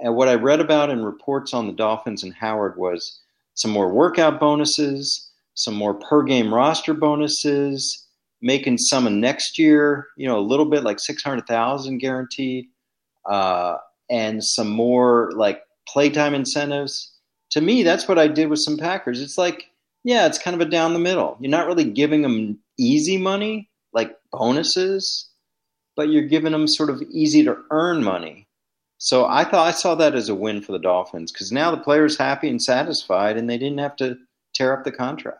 And 0.00 0.16
what 0.16 0.28
I 0.28 0.34
read 0.34 0.58
about 0.58 0.90
in 0.90 1.04
reports 1.04 1.54
on 1.54 1.68
the 1.68 1.72
Dolphins 1.72 2.24
and 2.24 2.34
Howard 2.34 2.76
was 2.76 3.20
some 3.54 3.70
more 3.70 3.92
workout 3.92 4.40
bonuses, 4.40 5.30
some 5.54 5.74
more 5.74 5.94
per 5.94 6.24
game 6.24 6.52
roster 6.52 6.94
bonuses, 6.94 8.08
making 8.40 8.78
some 8.78 9.06
of 9.06 9.12
next 9.12 9.56
year, 9.56 10.08
you 10.16 10.26
know, 10.26 10.36
a 10.36 10.42
little 10.42 10.66
bit 10.66 10.82
like 10.82 10.98
600,000 10.98 11.98
guaranteed, 11.98 12.66
uh, 13.30 13.76
and 14.10 14.42
some 14.42 14.68
more 14.68 15.30
like 15.36 15.62
playtime 15.86 16.34
incentives. 16.34 17.12
To 17.52 17.60
me, 17.60 17.84
that's 17.84 18.08
what 18.08 18.18
I 18.18 18.26
did 18.26 18.50
with 18.50 18.58
some 18.58 18.78
Packers. 18.78 19.22
It's 19.22 19.38
like, 19.38 19.66
yeah, 20.02 20.26
it's 20.26 20.40
kind 20.40 20.60
of 20.60 20.66
a 20.66 20.68
down 20.68 20.92
the 20.92 20.98
middle. 20.98 21.36
You're 21.38 21.52
not 21.52 21.68
really 21.68 21.88
giving 21.88 22.22
them 22.22 22.58
easy 22.80 23.16
money, 23.16 23.70
like 23.92 24.16
bonuses, 24.32 25.28
but 25.96 26.08
you're 26.08 26.22
giving 26.22 26.52
them 26.52 26.66
sort 26.66 26.90
of 26.90 27.02
easy 27.10 27.44
to 27.44 27.58
earn 27.70 28.02
money. 28.02 28.46
So 28.98 29.26
I 29.26 29.44
thought 29.44 29.66
I 29.66 29.72
saw 29.72 29.94
that 29.96 30.14
as 30.14 30.28
a 30.28 30.34
win 30.34 30.62
for 30.62 30.72
the 30.72 30.78
Dolphins 30.78 31.32
because 31.32 31.50
now 31.50 31.70
the 31.70 31.82
player's 31.82 32.16
happy 32.16 32.48
and 32.48 32.62
satisfied, 32.62 33.36
and 33.36 33.50
they 33.50 33.58
didn't 33.58 33.78
have 33.78 33.96
to 33.96 34.16
tear 34.54 34.72
up 34.72 34.84
the 34.84 34.92
contract. 34.92 35.38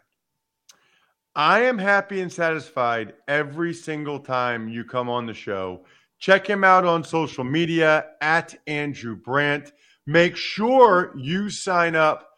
I 1.35 1.61
am 1.61 1.79
happy 1.79 2.21
and 2.21 2.31
satisfied 2.31 3.15
every 3.27 3.73
single 3.73 4.19
time 4.19 4.69
you 4.69 4.85
come 4.85 5.09
on 5.09 5.27
the 5.27 5.33
show. 5.33 5.85
Check 6.19 6.47
him 6.47 6.62
out 6.62 6.85
on 6.85 7.03
social 7.03 7.45
media 7.45 8.07
at 8.21 8.55
Andrew 8.67 9.17
Brandt. 9.17 9.73
Make 10.07 10.37
sure 10.37 11.12
you 11.17 11.49
sign 11.49 11.97
up 11.97 12.29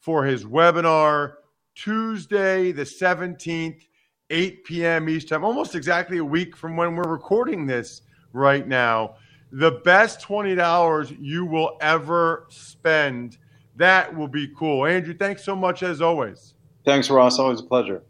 for 0.00 0.24
his 0.24 0.44
webinar 0.44 1.34
Tuesday, 1.74 2.72
the 2.72 2.82
17th, 2.82 3.86
8 4.32 4.64
p.m. 4.64 5.08
each 5.08 5.28
time, 5.28 5.44
almost 5.44 5.74
exactly 5.74 6.18
a 6.18 6.24
week 6.24 6.56
from 6.56 6.74
when 6.76 6.96
we're 6.96 7.02
recording 7.02 7.66
this 7.66 8.02
right 8.32 8.66
now. 8.66 9.16
The 9.52 9.72
best 9.84 10.20
$20 10.26 11.16
you 11.20 11.44
will 11.44 11.76
ever 11.82 12.46
spend. 12.48 13.36
That 13.76 14.16
will 14.16 14.28
be 14.28 14.48
cool. 14.56 14.86
Andrew, 14.86 15.14
thanks 15.14 15.44
so 15.44 15.54
much 15.54 15.82
as 15.82 16.00
always. 16.00 16.54
Thanks, 16.86 17.10
Ross. 17.10 17.38
Always 17.38 17.60
a 17.60 17.64
pleasure. 17.64 18.02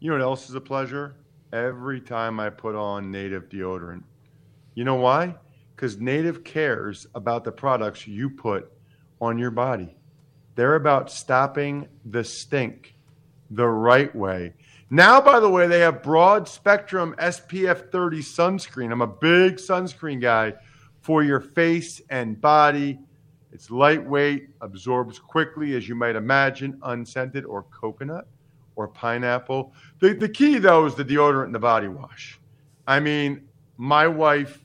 You 0.00 0.10
know 0.10 0.16
what 0.16 0.24
else 0.24 0.48
is 0.48 0.56
a 0.56 0.60
pleasure? 0.60 1.14
Every 1.52 2.00
time 2.00 2.40
I 2.40 2.50
put 2.50 2.74
on 2.74 3.10
native 3.10 3.48
deodorant. 3.48 4.02
You 4.74 4.84
know 4.84 4.96
why? 4.96 5.36
Because 5.76 5.98
native 5.98 6.42
cares 6.42 7.06
about 7.14 7.44
the 7.44 7.52
products 7.52 8.06
you 8.06 8.30
put 8.30 8.72
on 9.20 9.38
your 9.38 9.50
body. 9.52 9.96
They're 10.56 10.74
about 10.74 11.10
stopping 11.10 11.86
the 12.04 12.24
stink 12.24 12.96
the 13.50 13.66
right 13.66 14.14
way. 14.14 14.54
Now, 14.90 15.20
by 15.20 15.38
the 15.40 15.48
way, 15.48 15.66
they 15.66 15.80
have 15.80 16.02
broad 16.02 16.48
spectrum 16.48 17.14
SPF 17.18 17.90
30 17.90 18.20
sunscreen. 18.20 18.90
I'm 18.90 19.02
a 19.02 19.06
big 19.06 19.56
sunscreen 19.56 20.20
guy 20.20 20.54
for 21.00 21.22
your 21.22 21.40
face 21.40 22.00
and 22.10 22.40
body. 22.40 22.98
It's 23.52 23.70
lightweight, 23.70 24.48
absorbs 24.60 25.18
quickly, 25.18 25.76
as 25.76 25.88
you 25.88 25.94
might 25.94 26.16
imagine, 26.16 26.78
unscented 26.82 27.44
or 27.44 27.64
coconut 27.64 28.26
or 28.76 28.88
pineapple. 28.88 29.72
The, 30.00 30.14
the 30.14 30.28
key, 30.28 30.58
though, 30.58 30.86
is 30.86 30.94
the 30.94 31.04
deodorant 31.04 31.46
and 31.46 31.54
the 31.54 31.60
body 31.60 31.88
wash. 31.88 32.40
I 32.86 33.00
mean, 33.00 33.48
my 33.76 34.06
wife 34.06 34.64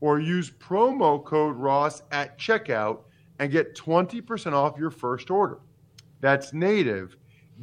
or 0.00 0.18
use 0.18 0.50
promo 0.50 1.24
code 1.24 1.56
Ross 1.56 2.02
at 2.10 2.38
checkout 2.38 2.98
and 3.38 3.50
get 3.50 3.74
20% 3.76 4.52
off 4.52 4.78
your 4.78 4.90
first 4.90 5.30
order. 5.30 5.60
That's 6.20 6.52
native, 6.52 7.16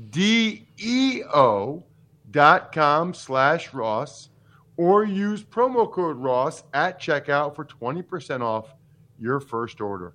D-E-O 0.09 1.83
dot 2.31 2.71
com 2.71 3.13
slash 3.13 3.73
Ross 3.73 4.29
or 4.77 5.03
use 5.03 5.43
promo 5.43 5.91
code 5.91 6.17
Ross 6.17 6.63
at 6.73 7.01
checkout 7.01 7.55
for 7.55 7.65
20% 7.65 8.41
off 8.41 8.75
your 9.19 9.39
first 9.39 9.81
order. 9.81 10.13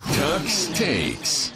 Tux 0.00 0.74
takes. 0.74 1.52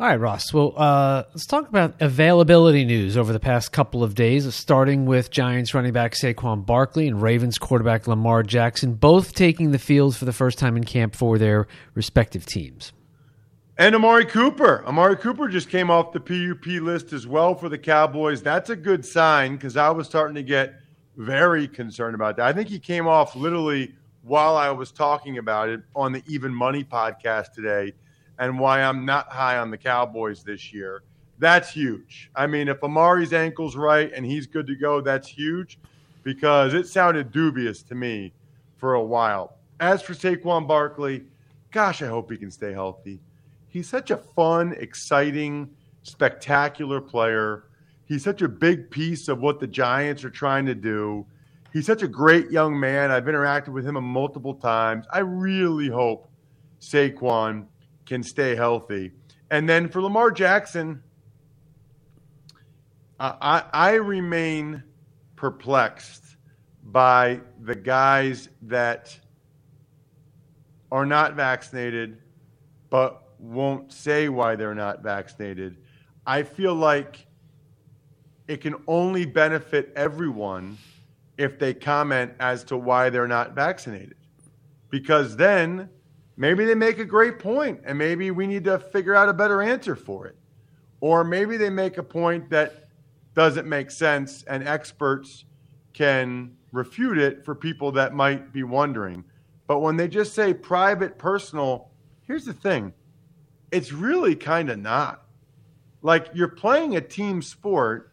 All 0.00 0.06
right, 0.06 0.18
Ross. 0.18 0.50
Well, 0.54 0.72
uh, 0.78 1.24
let's 1.28 1.44
talk 1.44 1.68
about 1.68 2.00
availability 2.00 2.86
news 2.86 3.18
over 3.18 3.34
the 3.34 3.38
past 3.38 3.70
couple 3.70 4.02
of 4.02 4.14
days, 4.14 4.52
starting 4.54 5.04
with 5.04 5.30
Giants 5.30 5.74
running 5.74 5.92
back 5.92 6.14
Saquon 6.14 6.64
Barkley 6.64 7.06
and 7.06 7.20
Ravens 7.20 7.58
quarterback 7.58 8.08
Lamar 8.08 8.42
Jackson, 8.42 8.94
both 8.94 9.34
taking 9.34 9.72
the 9.72 9.78
field 9.78 10.16
for 10.16 10.24
the 10.24 10.32
first 10.32 10.58
time 10.58 10.78
in 10.78 10.84
camp 10.84 11.14
for 11.14 11.36
their 11.36 11.68
respective 11.92 12.46
teams. 12.46 12.94
And 13.76 13.94
Amari 13.94 14.24
Cooper. 14.24 14.82
Amari 14.86 15.16
Cooper 15.16 15.48
just 15.48 15.68
came 15.68 15.90
off 15.90 16.12
the 16.12 16.20
PUP 16.20 16.66
list 16.82 17.12
as 17.12 17.26
well 17.26 17.54
for 17.54 17.68
the 17.68 17.76
Cowboys. 17.76 18.42
That's 18.42 18.70
a 18.70 18.76
good 18.76 19.04
sign 19.04 19.56
because 19.56 19.76
I 19.76 19.90
was 19.90 20.06
starting 20.06 20.34
to 20.36 20.42
get 20.42 20.79
very 21.20 21.68
concerned 21.68 22.14
about 22.14 22.36
that. 22.38 22.46
I 22.46 22.52
think 22.52 22.68
he 22.68 22.78
came 22.78 23.06
off 23.06 23.36
literally 23.36 23.94
while 24.22 24.56
I 24.56 24.70
was 24.70 24.90
talking 24.90 25.36
about 25.36 25.68
it 25.68 25.82
on 25.94 26.12
the 26.12 26.22
Even 26.26 26.52
Money 26.52 26.82
podcast 26.82 27.52
today 27.52 27.92
and 28.38 28.58
why 28.58 28.82
I'm 28.82 29.04
not 29.04 29.30
high 29.30 29.58
on 29.58 29.70
the 29.70 29.76
Cowboys 29.76 30.42
this 30.42 30.72
year. 30.72 31.02
That's 31.38 31.70
huge. 31.70 32.30
I 32.34 32.46
mean, 32.46 32.68
if 32.68 32.82
Amari's 32.82 33.34
ankle's 33.34 33.76
right 33.76 34.10
and 34.14 34.24
he's 34.24 34.46
good 34.46 34.66
to 34.66 34.74
go, 34.74 35.02
that's 35.02 35.28
huge 35.28 35.78
because 36.22 36.72
it 36.72 36.86
sounded 36.86 37.32
dubious 37.32 37.82
to 37.84 37.94
me 37.94 38.32
for 38.78 38.94
a 38.94 39.02
while. 39.02 39.58
As 39.78 40.00
for 40.00 40.14
Saquon 40.14 40.66
Barkley, 40.66 41.24
gosh, 41.70 42.00
I 42.00 42.06
hope 42.06 42.30
he 42.30 42.38
can 42.38 42.50
stay 42.50 42.72
healthy. 42.72 43.20
He's 43.68 43.88
such 43.88 44.10
a 44.10 44.16
fun, 44.16 44.74
exciting, 44.78 45.68
spectacular 46.02 46.98
player. 46.98 47.64
He's 48.10 48.24
such 48.24 48.42
a 48.42 48.48
big 48.48 48.90
piece 48.90 49.28
of 49.28 49.38
what 49.38 49.60
the 49.60 49.68
Giants 49.68 50.24
are 50.24 50.30
trying 50.30 50.66
to 50.66 50.74
do. 50.74 51.24
He's 51.72 51.86
such 51.86 52.02
a 52.02 52.08
great 52.08 52.50
young 52.50 52.78
man. 52.78 53.12
I've 53.12 53.26
interacted 53.26 53.68
with 53.68 53.86
him 53.86 53.94
multiple 54.02 54.54
times. 54.54 55.06
I 55.12 55.20
really 55.20 55.86
hope 55.86 56.28
Saquon 56.80 57.66
can 58.06 58.24
stay 58.24 58.56
healthy. 58.56 59.12
And 59.52 59.68
then 59.68 59.88
for 59.88 60.02
Lamar 60.02 60.32
Jackson, 60.32 61.00
I, 63.20 63.62
I 63.72 63.92
remain 63.92 64.82
perplexed 65.36 66.36
by 66.82 67.40
the 67.60 67.76
guys 67.76 68.48
that 68.62 69.16
are 70.90 71.06
not 71.06 71.36
vaccinated 71.36 72.22
but 72.90 73.22
won't 73.38 73.92
say 73.92 74.28
why 74.28 74.56
they're 74.56 74.74
not 74.74 75.00
vaccinated. 75.00 75.76
I 76.26 76.42
feel 76.42 76.74
like 76.74 77.28
it 78.50 78.60
can 78.60 78.74
only 78.88 79.24
benefit 79.24 79.92
everyone 79.94 80.76
if 81.38 81.56
they 81.56 81.72
comment 81.72 82.32
as 82.40 82.64
to 82.64 82.76
why 82.76 83.08
they're 83.08 83.28
not 83.28 83.54
vaccinated. 83.54 84.16
Because 84.90 85.36
then 85.36 85.88
maybe 86.36 86.64
they 86.64 86.74
make 86.74 86.98
a 86.98 87.04
great 87.04 87.38
point 87.38 87.80
and 87.84 87.96
maybe 87.96 88.32
we 88.32 88.48
need 88.48 88.64
to 88.64 88.80
figure 88.80 89.14
out 89.14 89.28
a 89.28 89.32
better 89.32 89.62
answer 89.62 89.94
for 89.94 90.26
it. 90.26 90.34
Or 91.00 91.22
maybe 91.22 91.58
they 91.58 91.70
make 91.70 91.96
a 91.96 92.02
point 92.02 92.50
that 92.50 92.88
doesn't 93.36 93.68
make 93.68 93.88
sense 93.88 94.42
and 94.42 94.66
experts 94.66 95.44
can 95.92 96.56
refute 96.72 97.18
it 97.18 97.44
for 97.44 97.54
people 97.54 97.92
that 97.92 98.14
might 98.14 98.52
be 98.52 98.64
wondering. 98.64 99.22
But 99.68 99.78
when 99.78 99.96
they 99.96 100.08
just 100.08 100.34
say 100.34 100.54
private, 100.54 101.18
personal, 101.18 101.92
here's 102.26 102.46
the 102.46 102.52
thing 102.52 102.94
it's 103.70 103.92
really 103.92 104.34
kind 104.34 104.70
of 104.70 104.80
not. 104.80 105.22
Like 106.02 106.30
you're 106.34 106.48
playing 106.48 106.96
a 106.96 107.00
team 107.00 107.42
sport, 107.42 108.09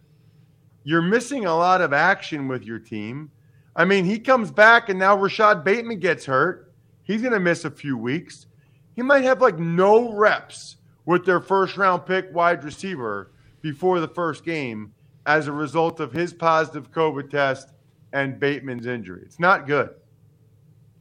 you're 0.88 1.02
missing 1.02 1.46
a 1.46 1.54
lot 1.54 1.82
of 1.82 1.92
action 1.92 2.48
with 2.48 2.64
your 2.64 2.80
team. 2.80 3.30
I 3.76 3.84
mean, 3.84 4.06
he 4.06 4.20
comes 4.20 4.52
back 4.52 4.88
and 4.88 4.98
now 4.98 5.18
Rashod 5.18 5.66
Bateman 5.66 6.00
gets 6.00 6.24
hurt. 6.24 6.72
He's 7.04 7.20
going 7.20 7.34
to 7.34 7.42
miss 7.42 7.66
a 7.66 7.70
few 7.70 7.98
weeks. 7.98 8.48
He 8.96 9.02
might 9.02 9.26
have 9.26 9.42
like 9.42 9.60
no 9.60 10.14
reps 10.14 10.78
with 11.06 11.26
their 11.26 11.42
first 11.42 11.76
round 11.76 12.06
pick 12.06 12.34
wide 12.34 12.64
receiver 12.64 13.34
before 13.60 14.00
the 14.00 14.08
first 14.08 14.46
game 14.46 14.94
as 15.26 15.48
a 15.48 15.52
result 15.52 16.00
of 16.00 16.14
his 16.14 16.34
positive 16.34 16.90
COVID 16.94 17.30
test 17.30 17.74
and 18.14 18.40
Bateman's 18.40 18.86
injury. 18.86 19.24
It's 19.26 19.42
not 19.42 19.68
good. 19.68 19.90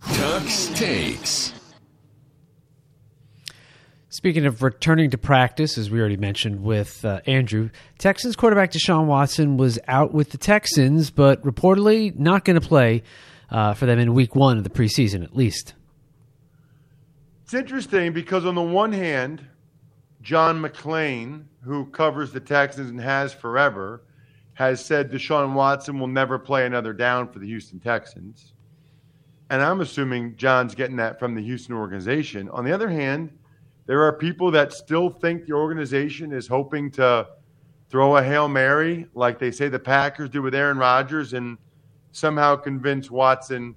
Tux 0.02 0.74
takes. 0.74 1.52
Speaking 4.26 4.46
of 4.46 4.60
returning 4.60 5.10
to 5.10 5.18
practice, 5.18 5.78
as 5.78 5.88
we 5.88 6.00
already 6.00 6.16
mentioned 6.16 6.64
with 6.64 7.04
uh, 7.04 7.20
Andrew, 7.26 7.70
Texans 7.96 8.34
quarterback 8.34 8.72
Deshaun 8.72 9.06
Watson 9.06 9.56
was 9.56 9.78
out 9.86 10.12
with 10.12 10.30
the 10.30 10.36
Texans, 10.36 11.12
but 11.12 11.40
reportedly 11.44 12.12
not 12.18 12.44
going 12.44 12.60
to 12.60 12.66
play 12.66 13.04
uh, 13.52 13.72
for 13.74 13.86
them 13.86 14.00
in 14.00 14.14
week 14.14 14.34
one 14.34 14.58
of 14.58 14.64
the 14.64 14.68
preseason, 14.68 15.22
at 15.22 15.36
least. 15.36 15.74
It's 17.44 17.54
interesting 17.54 18.12
because, 18.12 18.44
on 18.44 18.56
the 18.56 18.62
one 18.62 18.90
hand, 18.90 19.46
John 20.22 20.60
McClain, 20.60 21.44
who 21.62 21.86
covers 21.86 22.32
the 22.32 22.40
Texans 22.40 22.90
and 22.90 23.00
has 23.00 23.32
forever, 23.32 24.02
has 24.54 24.84
said 24.84 25.12
Deshaun 25.12 25.52
Watson 25.52 26.00
will 26.00 26.08
never 26.08 26.36
play 26.36 26.66
another 26.66 26.92
down 26.92 27.28
for 27.28 27.38
the 27.38 27.46
Houston 27.46 27.78
Texans. 27.78 28.54
And 29.50 29.62
I'm 29.62 29.80
assuming 29.80 30.34
John's 30.36 30.74
getting 30.74 30.96
that 30.96 31.20
from 31.20 31.36
the 31.36 31.42
Houston 31.42 31.76
organization. 31.76 32.48
On 32.48 32.64
the 32.64 32.72
other 32.72 32.88
hand, 32.88 33.30
there 33.86 34.02
are 34.02 34.12
people 34.12 34.50
that 34.50 34.72
still 34.72 35.08
think 35.08 35.46
the 35.46 35.52
organization 35.52 36.32
is 36.32 36.46
hoping 36.46 36.90
to 36.92 37.26
throw 37.88 38.16
a 38.16 38.22
Hail 38.22 38.48
Mary 38.48 39.06
like 39.14 39.38
they 39.38 39.50
say 39.50 39.68
the 39.68 39.78
Packers 39.78 40.28
do 40.28 40.42
with 40.42 40.54
Aaron 40.54 40.76
Rodgers 40.76 41.32
and 41.32 41.56
somehow 42.10 42.56
convince 42.56 43.10
Watson 43.10 43.74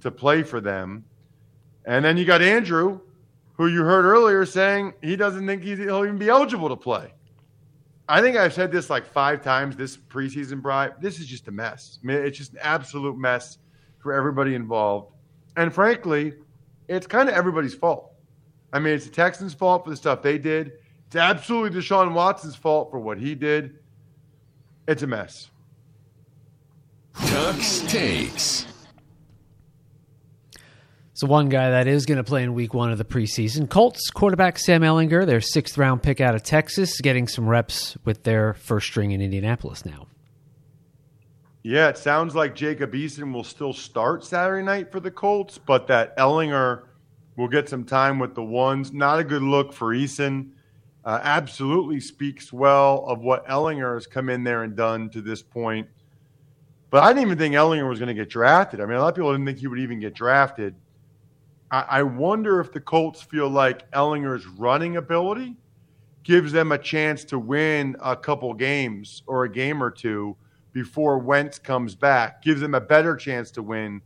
to 0.00 0.10
play 0.10 0.42
for 0.42 0.60
them. 0.60 1.04
And 1.84 2.04
then 2.04 2.16
you 2.16 2.24
got 2.24 2.42
Andrew, 2.42 3.00
who 3.54 3.68
you 3.68 3.82
heard 3.82 4.04
earlier 4.04 4.44
saying 4.44 4.94
he 5.02 5.14
doesn't 5.14 5.46
think 5.46 5.62
he'll 5.62 6.04
even 6.04 6.18
be 6.18 6.28
eligible 6.28 6.68
to 6.68 6.76
play. 6.76 7.12
I 8.08 8.20
think 8.20 8.36
I've 8.36 8.52
said 8.52 8.72
this 8.72 8.90
like 8.90 9.06
five 9.06 9.42
times 9.42 9.76
this 9.76 9.96
preseason, 9.96 10.60
Brian. 10.60 10.92
This 11.00 11.20
is 11.20 11.26
just 11.26 11.46
a 11.48 11.52
mess. 11.52 12.00
I 12.02 12.06
mean, 12.06 12.16
it's 12.16 12.36
just 12.36 12.52
an 12.52 12.58
absolute 12.60 13.16
mess 13.16 13.58
for 14.00 14.12
everybody 14.12 14.54
involved. 14.56 15.12
And 15.56 15.72
frankly, 15.72 16.34
it's 16.88 17.06
kind 17.06 17.28
of 17.28 17.34
everybody's 17.36 17.74
fault. 17.74 18.11
I 18.72 18.78
mean, 18.78 18.94
it's 18.94 19.04
the 19.04 19.10
Texans' 19.10 19.54
fault 19.54 19.84
for 19.84 19.90
the 19.90 19.96
stuff 19.96 20.22
they 20.22 20.38
did. 20.38 20.72
It's 21.06 21.16
absolutely 21.16 21.78
Deshaun 21.78 22.14
Watson's 22.14 22.56
fault 22.56 22.90
for 22.90 22.98
what 22.98 23.18
he 23.18 23.34
did. 23.34 23.78
It's 24.88 25.02
a 25.02 25.06
mess. 25.06 25.50
Tux 27.14 27.86
takes. 27.88 28.66
So 31.14 31.26
one 31.26 31.50
guy 31.50 31.70
that 31.70 31.86
is 31.86 32.06
going 32.06 32.16
to 32.16 32.24
play 32.24 32.42
in 32.42 32.54
week 32.54 32.74
one 32.74 32.90
of 32.90 32.98
the 32.98 33.04
preseason, 33.04 33.68
Colts 33.68 34.10
quarterback 34.10 34.58
Sam 34.58 34.80
Ehlinger, 34.80 35.26
their 35.26 35.40
sixth 35.40 35.76
round 35.78 36.02
pick 36.02 36.20
out 36.20 36.34
of 36.34 36.42
Texas, 36.42 37.00
getting 37.00 37.28
some 37.28 37.46
reps 37.46 37.96
with 38.04 38.24
their 38.24 38.54
first 38.54 38.88
string 38.88 39.12
in 39.12 39.20
Indianapolis 39.20 39.84
now. 39.84 40.06
Yeah, 41.62 41.90
it 41.90 41.98
sounds 41.98 42.34
like 42.34 42.56
Jacob 42.56 42.92
Eason 42.92 43.32
will 43.32 43.44
still 43.44 43.72
start 43.72 44.24
Saturday 44.24 44.64
night 44.64 44.90
for 44.90 44.98
the 44.98 45.12
Colts, 45.12 45.58
but 45.58 45.86
that 45.86 46.16
Ehlinger 46.16 46.84
will 47.36 47.48
get 47.48 47.68
some 47.68 47.84
time 47.84 48.18
with 48.18 48.34
the 48.34 48.42
ones. 48.42 48.92
Not 48.92 49.18
a 49.18 49.24
good 49.24 49.42
look 49.42 49.72
for 49.72 49.94
Eason. 49.94 50.50
Uh, 51.04 51.18
absolutely 51.22 51.98
speaks 51.98 52.52
well 52.52 53.04
of 53.06 53.20
what 53.20 53.46
Ehlinger 53.48 53.94
has 53.94 54.06
come 54.06 54.28
in 54.28 54.44
there 54.44 54.62
and 54.62 54.76
done 54.76 55.10
to 55.10 55.20
this 55.20 55.42
point. 55.42 55.88
But 56.90 57.02
I 57.02 57.08
didn't 57.08 57.22
even 57.22 57.38
think 57.38 57.54
Ehlinger 57.54 57.88
was 57.88 57.98
going 57.98 58.08
to 58.08 58.14
get 58.14 58.28
drafted. 58.28 58.80
I 58.80 58.86
mean, 58.86 58.96
a 58.96 59.00
lot 59.00 59.08
of 59.08 59.14
people 59.14 59.32
didn't 59.32 59.46
think 59.46 59.58
he 59.58 59.66
would 59.66 59.80
even 59.80 59.98
get 59.98 60.14
drafted. 60.14 60.74
I, 61.70 61.84
I 61.88 62.02
wonder 62.02 62.60
if 62.60 62.72
the 62.72 62.80
Colts 62.80 63.22
feel 63.22 63.48
like 63.48 63.90
Ehlinger's 63.92 64.46
running 64.46 64.96
ability 64.96 65.56
gives 66.22 66.52
them 66.52 66.70
a 66.70 66.78
chance 66.78 67.24
to 67.24 67.38
win 67.38 67.96
a 68.00 68.14
couple 68.14 68.54
games 68.54 69.22
or 69.26 69.44
a 69.44 69.50
game 69.50 69.82
or 69.82 69.90
two 69.90 70.36
before 70.72 71.18
Wentz 71.18 71.58
comes 71.58 71.94
back, 71.94 72.42
gives 72.42 72.60
them 72.60 72.74
a 72.74 72.80
better 72.80 73.16
chance 73.16 73.50
to 73.52 73.62
win 73.62 74.00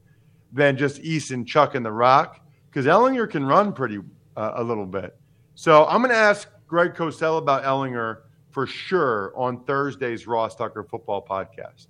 than 0.53 0.77
just 0.77 1.03
Eason 1.03 1.47
chucking 1.47 1.83
the 1.83 1.93
rock 1.93 2.46
because 2.77 2.87
Ehlinger 2.87 3.31
can 3.31 3.47
run 3.47 3.73
pretty 3.73 4.01
uh, 4.37 4.53
a 4.57 4.63
little 4.63 4.85
bit. 4.85 5.19
So 5.55 5.87
I'm 5.87 6.03
going 6.03 6.11
to 6.11 6.21
ask 6.21 6.47
Greg 6.67 6.93
Cosell 6.93 7.39
about 7.39 7.65
Ehlinger 7.65 8.19
for 8.51 8.67
sure 8.67 9.33
on 9.35 9.65
Thursday's 9.65 10.27
Ross 10.27 10.55
Tucker 10.55 10.85
Football 10.85 11.25
Podcast. 11.27 11.87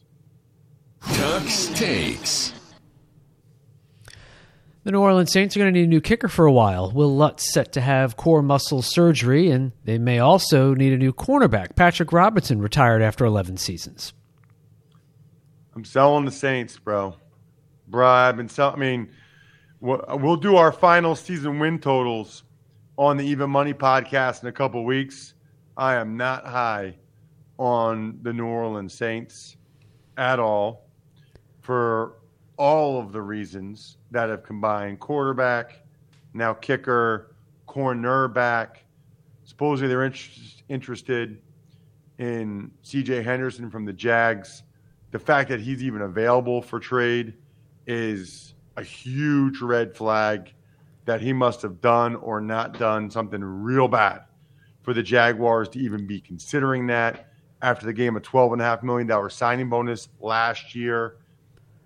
Tux 1.02 1.74
takes. 1.74 2.52
The 4.84 4.92
New 4.92 5.00
Orleans 5.00 5.32
Saints 5.32 5.56
are 5.56 5.58
going 5.58 5.74
to 5.74 5.80
need 5.80 5.86
a 5.86 5.88
new 5.88 6.00
kicker 6.00 6.28
for 6.28 6.46
a 6.46 6.52
while. 6.52 6.92
Will 6.92 7.16
Lutz 7.16 7.52
set 7.52 7.72
to 7.72 7.80
have 7.80 8.16
core 8.16 8.40
muscle 8.40 8.80
surgery, 8.80 9.50
and 9.50 9.72
they 9.82 9.98
may 9.98 10.20
also 10.20 10.72
need 10.72 10.92
a 10.92 10.96
new 10.96 11.12
cornerback. 11.12 11.74
Patrick 11.74 12.12
Robinson 12.12 12.62
retired 12.62 13.02
after 13.02 13.24
11 13.24 13.56
seasons. 13.56 14.12
I'm 15.74 15.84
selling 15.84 16.26
the 16.26 16.30
Saints, 16.30 16.78
bro. 16.78 17.16
Bro, 17.88 18.06
I've 18.08 18.36
been 18.36 18.48
selling. 18.48 18.76
I 18.76 18.78
mean, 18.78 19.10
we'll 19.86 20.36
do 20.36 20.56
our 20.56 20.72
final 20.72 21.14
season 21.14 21.60
win 21.60 21.78
totals 21.78 22.42
on 22.98 23.16
the 23.16 23.24
Even 23.24 23.50
Money 23.50 23.72
podcast 23.72 24.42
in 24.42 24.48
a 24.48 24.52
couple 24.52 24.84
weeks. 24.84 25.34
I 25.76 25.94
am 25.94 26.16
not 26.16 26.44
high 26.44 26.96
on 27.58 28.18
the 28.22 28.32
New 28.32 28.46
Orleans 28.46 28.92
Saints 28.92 29.56
at 30.16 30.40
all 30.40 30.88
for 31.60 32.14
all 32.56 32.98
of 32.98 33.12
the 33.12 33.22
reasons 33.22 33.98
that 34.10 34.28
have 34.28 34.42
combined 34.42 34.98
quarterback, 34.98 35.82
now 36.34 36.52
kicker, 36.52 37.36
cornerback. 37.68 38.78
Supposedly 39.44 39.88
they're 39.88 40.06
inter- 40.06 40.40
interested 40.68 41.40
in 42.18 42.72
CJ 42.82 43.22
Henderson 43.22 43.70
from 43.70 43.84
the 43.84 43.92
Jags. 43.92 44.64
The 45.12 45.18
fact 45.20 45.48
that 45.50 45.60
he's 45.60 45.84
even 45.84 46.02
available 46.02 46.60
for 46.60 46.80
trade 46.80 47.34
is 47.86 48.54
a 48.76 48.82
huge 48.82 49.60
red 49.60 49.94
flag 49.94 50.52
that 51.04 51.20
he 51.20 51.32
must 51.32 51.62
have 51.62 51.80
done 51.80 52.16
or 52.16 52.40
not 52.40 52.78
done 52.78 53.10
something 53.10 53.42
real 53.42 53.88
bad 53.88 54.22
for 54.82 54.92
the 54.92 55.02
Jaguars 55.02 55.68
to 55.70 55.78
even 55.78 56.06
be 56.06 56.20
considering 56.20 56.86
that 56.88 57.28
after 57.62 57.86
the 57.86 57.92
game 57.92 58.16
a 58.16 58.20
$12.5 58.20 58.82
million 58.82 59.30
signing 59.30 59.68
bonus 59.68 60.08
last 60.20 60.74
year. 60.74 61.16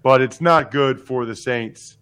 But 0.02 0.20
it's 0.20 0.40
not 0.40 0.70
good 0.70 1.00
for 1.00 1.26
the 1.26 1.36
Saints 1.36 1.98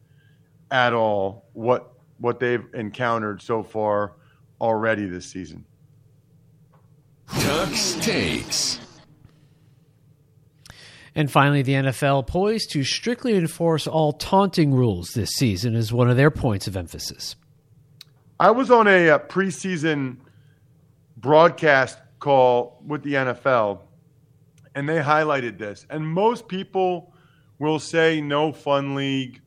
at 0.71 0.93
all 0.93 1.47
what 1.53 1.93
what 2.19 2.41
they've 2.41 2.67
encountered 2.75 3.41
so 3.41 3.63
far 3.63 4.15
already 4.61 5.07
this 5.07 5.27
season. 5.27 5.65
Tux 7.29 8.03
takes. 8.03 8.81
And 11.15 11.31
finally, 11.31 11.63
the 11.63 11.73
NFL 11.73 12.27
poised 12.27 12.71
to 12.73 12.85
strictly 12.85 13.37
enforce 13.37 13.87
all 13.87 14.13
taunting 14.13 14.75
rules 14.75 15.11
this 15.15 15.31
season 15.31 15.75
is 15.75 15.93
one 15.93 16.11
of 16.11 16.17
their 16.17 16.31
points 16.31 16.67
of 16.67 16.77
emphasis. 16.77 17.37
I 18.41 18.51
was 18.51 18.71
on 18.71 18.87
a, 18.87 19.09
a 19.09 19.17
uh, 19.17 19.19
preseason 19.19 20.19
broadcast 21.17 21.99
call 22.21 22.81
with 22.87 23.03
the 23.03 23.15
NFL, 23.15 23.81
and 24.75 24.89
they 24.89 24.99
highlighted 24.99 25.59
this. 25.59 25.87
And 25.91 26.07
most 26.07 26.47
people 26.47 27.13
will 27.59 27.79
say 27.79 28.21
no 28.21 28.53
fun 28.53 28.95
league. 28.95 29.41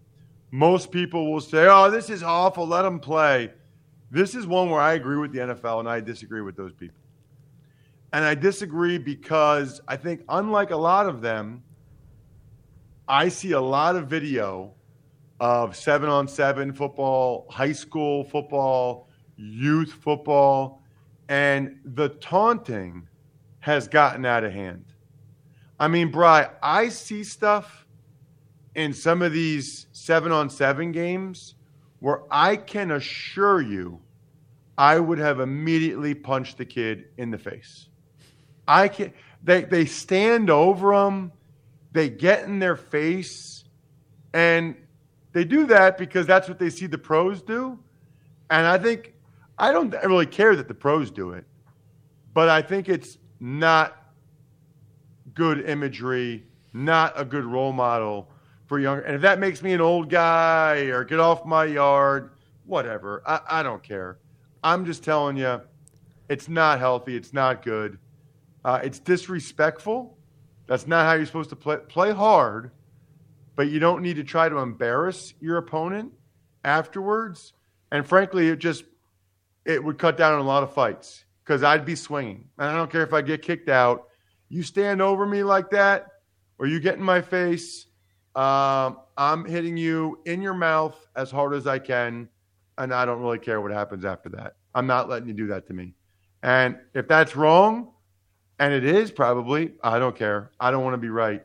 Most 0.52 0.92
people 0.92 1.32
will 1.32 1.40
say, 1.40 1.68
oh, 1.70 1.90
this 1.90 2.10
is 2.10 2.24
awful, 2.24 2.68
let 2.68 2.82
them 2.82 3.00
play. 3.00 3.52
This 4.10 4.36
is 4.36 4.46
one 4.46 4.70
where 4.70 4.82
I 4.82 4.94
agree 4.94 5.18
with 5.18 5.32
the 5.32 5.40
NFL 5.40 5.80
and 5.80 5.90
I 5.90 6.02
disagree 6.02 6.42
with 6.42 6.58
those 6.58 6.74
people. 6.74 6.98
And 8.14 8.26
I 8.26 8.36
disagree 8.36 8.98
because 8.98 9.82
I 9.88 9.96
think, 9.96 10.22
unlike 10.28 10.72
a 10.72 10.76
lot 10.76 11.08
of 11.08 11.22
them, 11.22 11.64
I 13.08 13.30
see 13.30 13.52
a 13.52 13.62
lot 13.62 13.96
of 13.96 14.08
video 14.08 14.74
of 15.40 15.76
seven 15.76 16.10
on 16.10 16.28
seven 16.28 16.74
football, 16.74 17.48
high 17.50 17.72
school 17.72 18.24
football, 18.24 19.10
youth 19.38 19.94
football, 19.94 20.84
and 21.30 21.80
the 21.84 22.10
taunting 22.10 23.08
has 23.60 23.88
gotten 23.88 24.26
out 24.26 24.44
of 24.44 24.52
hand. 24.52 24.86
I 25.80 25.88
mean, 25.88 26.12
Bry, 26.12 26.50
I 26.62 26.90
see 26.90 27.24
stuff 27.24 27.86
in 28.76 28.94
some 28.94 29.22
of 29.22 29.32
these 29.32 29.88
seven 29.94 30.32
on 30.32 30.50
seven 30.50 30.92
games 30.92 31.56
where 32.00 32.22
I 32.30 32.56
can 32.56 32.92
assure 32.92 33.62
you 33.62 34.02
I 34.78 35.00
would 35.00 35.20
have 35.20 35.40
immediately 35.40 36.16
punched 36.16 36.58
the 36.58 36.66
kid 36.66 37.10
in 37.18 37.30
the 37.30 37.38
face. 37.38 37.90
I 38.68 38.88
can 38.88 39.14
they 39.44 39.64
they 39.64 39.86
stand 39.86 40.50
over 40.50 40.94
them, 40.94 41.32
they 41.92 42.10
get 42.10 42.44
in 42.44 42.60
their 42.60 42.76
face, 42.76 43.64
and 44.34 44.76
they 45.34 45.44
do 45.44 45.66
that 45.68 45.98
because 45.98 46.28
that's 46.28 46.48
what 46.48 46.60
they 46.60 46.70
see 46.70 46.88
the 46.88 46.98
pros 46.98 47.42
do. 47.42 47.80
And 48.50 48.68
I 48.68 48.78
think 48.78 49.14
I 49.58 49.72
don't 49.72 49.92
really 50.04 50.26
care 50.26 50.56
that 50.56 50.68
the 50.68 50.74
pros 50.74 51.12
do 51.12 51.32
it, 51.32 51.46
but 52.34 52.50
I 52.50 52.62
think 52.62 52.90
it's 52.90 53.18
not 53.40 53.98
good 55.34 55.68
imagery, 55.70 56.46
not 56.74 57.14
a 57.16 57.26
good 57.26 57.46
role 57.46 57.72
model 57.72 58.30
for 58.68 58.80
younger. 58.80 59.04
And 59.04 59.16
if 59.16 59.22
that 59.22 59.40
makes 59.40 59.62
me 59.62 59.74
an 59.74 59.82
old 59.82 60.10
guy 60.10 60.84
or 60.86 61.04
get 61.04 61.20
off 61.20 61.46
my 61.46 61.66
yard, 61.66 62.32
whatever. 62.66 63.22
I, 63.26 63.40
I 63.50 63.64
don't 63.64 63.84
care. 63.84 64.18
I'm 64.64 64.86
just 64.86 65.04
telling 65.04 65.38
you, 65.38 65.62
it's 66.30 66.48
not 66.48 66.80
healthy. 66.80 67.16
It's 67.16 67.34
not 67.34 67.64
good. 67.64 67.98
Uh, 68.64 68.80
it's 68.84 69.00
disrespectful. 69.00 70.18
That's 70.68 70.88
not 70.88 71.06
how 71.06 71.14
you're 71.14 71.26
supposed 71.26 71.50
to 71.50 71.56
play. 71.56 71.78
Play 71.88 72.12
hard, 72.12 72.72
but 73.56 73.70
you 73.70 73.80
don't 73.80 74.02
need 74.02 74.16
to 74.16 74.24
try 74.24 74.50
to 74.50 74.58
embarrass 74.58 75.34
your 75.40 75.58
opponent 75.58 76.12
afterwards. 76.64 77.54
And 77.92 78.08
frankly, 78.08 78.48
it 78.50 78.60
just 78.60 78.86
it 79.66 79.84
would 79.84 79.98
cut 79.98 80.18
down 80.18 80.34
on 80.34 80.40
a 80.40 80.44
lot 80.44 80.64
of 80.64 80.74
fights 80.74 81.26
because 81.44 81.64
I'd 81.64 81.86
be 81.86 81.96
swinging. 81.96 82.46
And 82.58 82.70
I 82.70 82.76
don't 82.76 82.92
care 82.92 83.04
if 83.04 83.14
I 83.14 83.22
get 83.22 83.42
kicked 83.42 83.70
out. 83.70 84.08
You 84.50 84.64
stand 84.64 85.02
over 85.02 85.26
me 85.26 85.44
like 85.44 85.70
that, 85.72 86.08
or 86.60 86.68
you 86.68 86.80
get 86.80 86.96
in 86.96 87.04
my 87.04 87.22
face, 87.22 87.88
um, 88.36 89.00
I'm 89.18 89.46
hitting 89.46 89.76
you 89.78 90.20
in 90.26 90.42
your 90.42 90.54
mouth 90.54 90.96
as 91.16 91.32
hard 91.32 91.54
as 91.54 91.68
I 91.68 91.80
can, 91.80 92.30
and 92.78 92.94
I 92.94 93.06
don't 93.06 93.22
really 93.22 93.40
care 93.40 93.62
what 93.62 93.72
happens 93.72 94.06
after 94.06 94.30
that. 94.30 94.56
I'm 94.74 94.88
not 94.88 95.10
letting 95.10 95.28
you 95.28 95.34
do 95.34 95.48
that 95.48 95.68
to 95.68 95.74
me. 95.74 95.96
And 96.44 96.78
if 96.94 97.08
that's 97.08 97.36
wrong, 97.36 97.92
and 98.62 98.74
it 98.76 98.86
is 98.86 99.12
probably, 99.12 99.72
I 99.84 99.98
don't 99.98 100.16
care. 100.16 100.52
I 100.60 100.70
don't 100.70 100.84
want 100.84 100.94
to 100.94 101.00
be 101.00 101.10
right. 101.10 101.44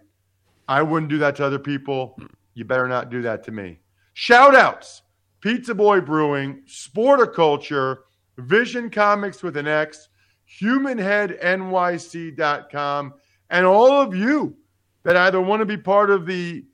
I 0.68 0.82
wouldn't 0.82 1.08
do 1.08 1.16
that 1.18 1.34
to 1.36 1.46
other 1.46 1.58
people. 1.58 2.20
You 2.52 2.66
better 2.66 2.86
not 2.86 3.08
do 3.08 3.22
that 3.22 3.42
to 3.44 3.52
me. 3.52 3.78
Shout 4.12 4.54
outs 4.54 5.00
Pizza 5.40 5.74
Boy 5.74 6.02
Brewing, 6.02 6.62
Sporticulture, 6.68 8.00
Vision 8.36 8.90
Comics 8.90 9.42
with 9.42 9.56
an 9.56 9.66
X, 9.66 10.10
HumanHeadNYC.com, 10.60 13.14
and 13.48 13.64
all 13.64 13.92
of 13.92 14.14
you 14.14 14.54
that 15.04 15.16
either 15.16 15.40
want 15.40 15.60
to 15.60 15.66
be 15.66 15.78
part 15.78 16.10
of 16.10 16.26
the 16.26 16.66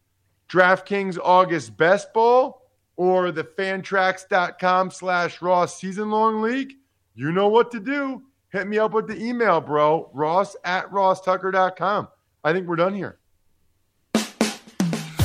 DraftKings 0.49 1.21
August 1.23 1.77
Best 1.77 2.13
Ball 2.13 2.61
or 2.97 3.31
the 3.31 3.45
fantrax.com 3.45 4.91
slash 4.91 5.41
Ross 5.41 5.79
season 5.79 6.11
long 6.11 6.43
league, 6.43 6.73
you 7.15 7.31
know 7.31 7.47
what 7.47 7.71
to 7.71 7.79
do. 7.79 8.25
Hit 8.53 8.67
me 8.67 8.79
up 8.79 8.93
with 8.93 9.09
the 9.09 9.21
email, 9.21 9.61
bro. 9.61 10.11
Ross 10.13 10.55
at 10.65 10.91
rosstucker.com. 10.91 12.09
I 12.45 12.53
think 12.53 12.67
we're 12.69 12.77
done 12.77 12.95
here. 12.95 13.19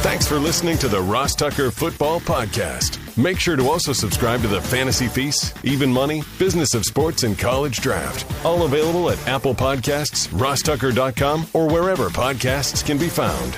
Thanks 0.08 0.26
for 0.26 0.38
listening 0.38 0.78
to 0.78 0.88
the 0.88 1.02
Ross 1.02 1.36
Tucker 1.36 1.70
Football 1.70 2.22
Podcast. 2.22 3.04
Make 3.22 3.40
sure 3.40 3.58
to 3.58 3.68
also 3.68 3.92
subscribe 3.92 4.42
to 4.44 4.48
the 4.48 4.62
Fantasy 4.62 5.08
Feast, 5.08 5.54
Even 5.66 5.92
Money, 5.92 6.24
Business 6.40 6.74
of 6.74 6.86
Sports, 6.86 7.24
and 7.24 7.38
College 7.38 7.82
Draft. 7.82 8.46
All 8.46 8.64
available 8.64 9.10
at 9.10 9.28
Apple 9.28 9.54
Podcasts, 9.54 10.30
rosstucker.com, 10.30 11.48
or 11.54 11.68
wherever 11.68 12.10
podcasts 12.10 12.86
can 12.86 12.98
be 12.98 13.10
found. 13.10 13.58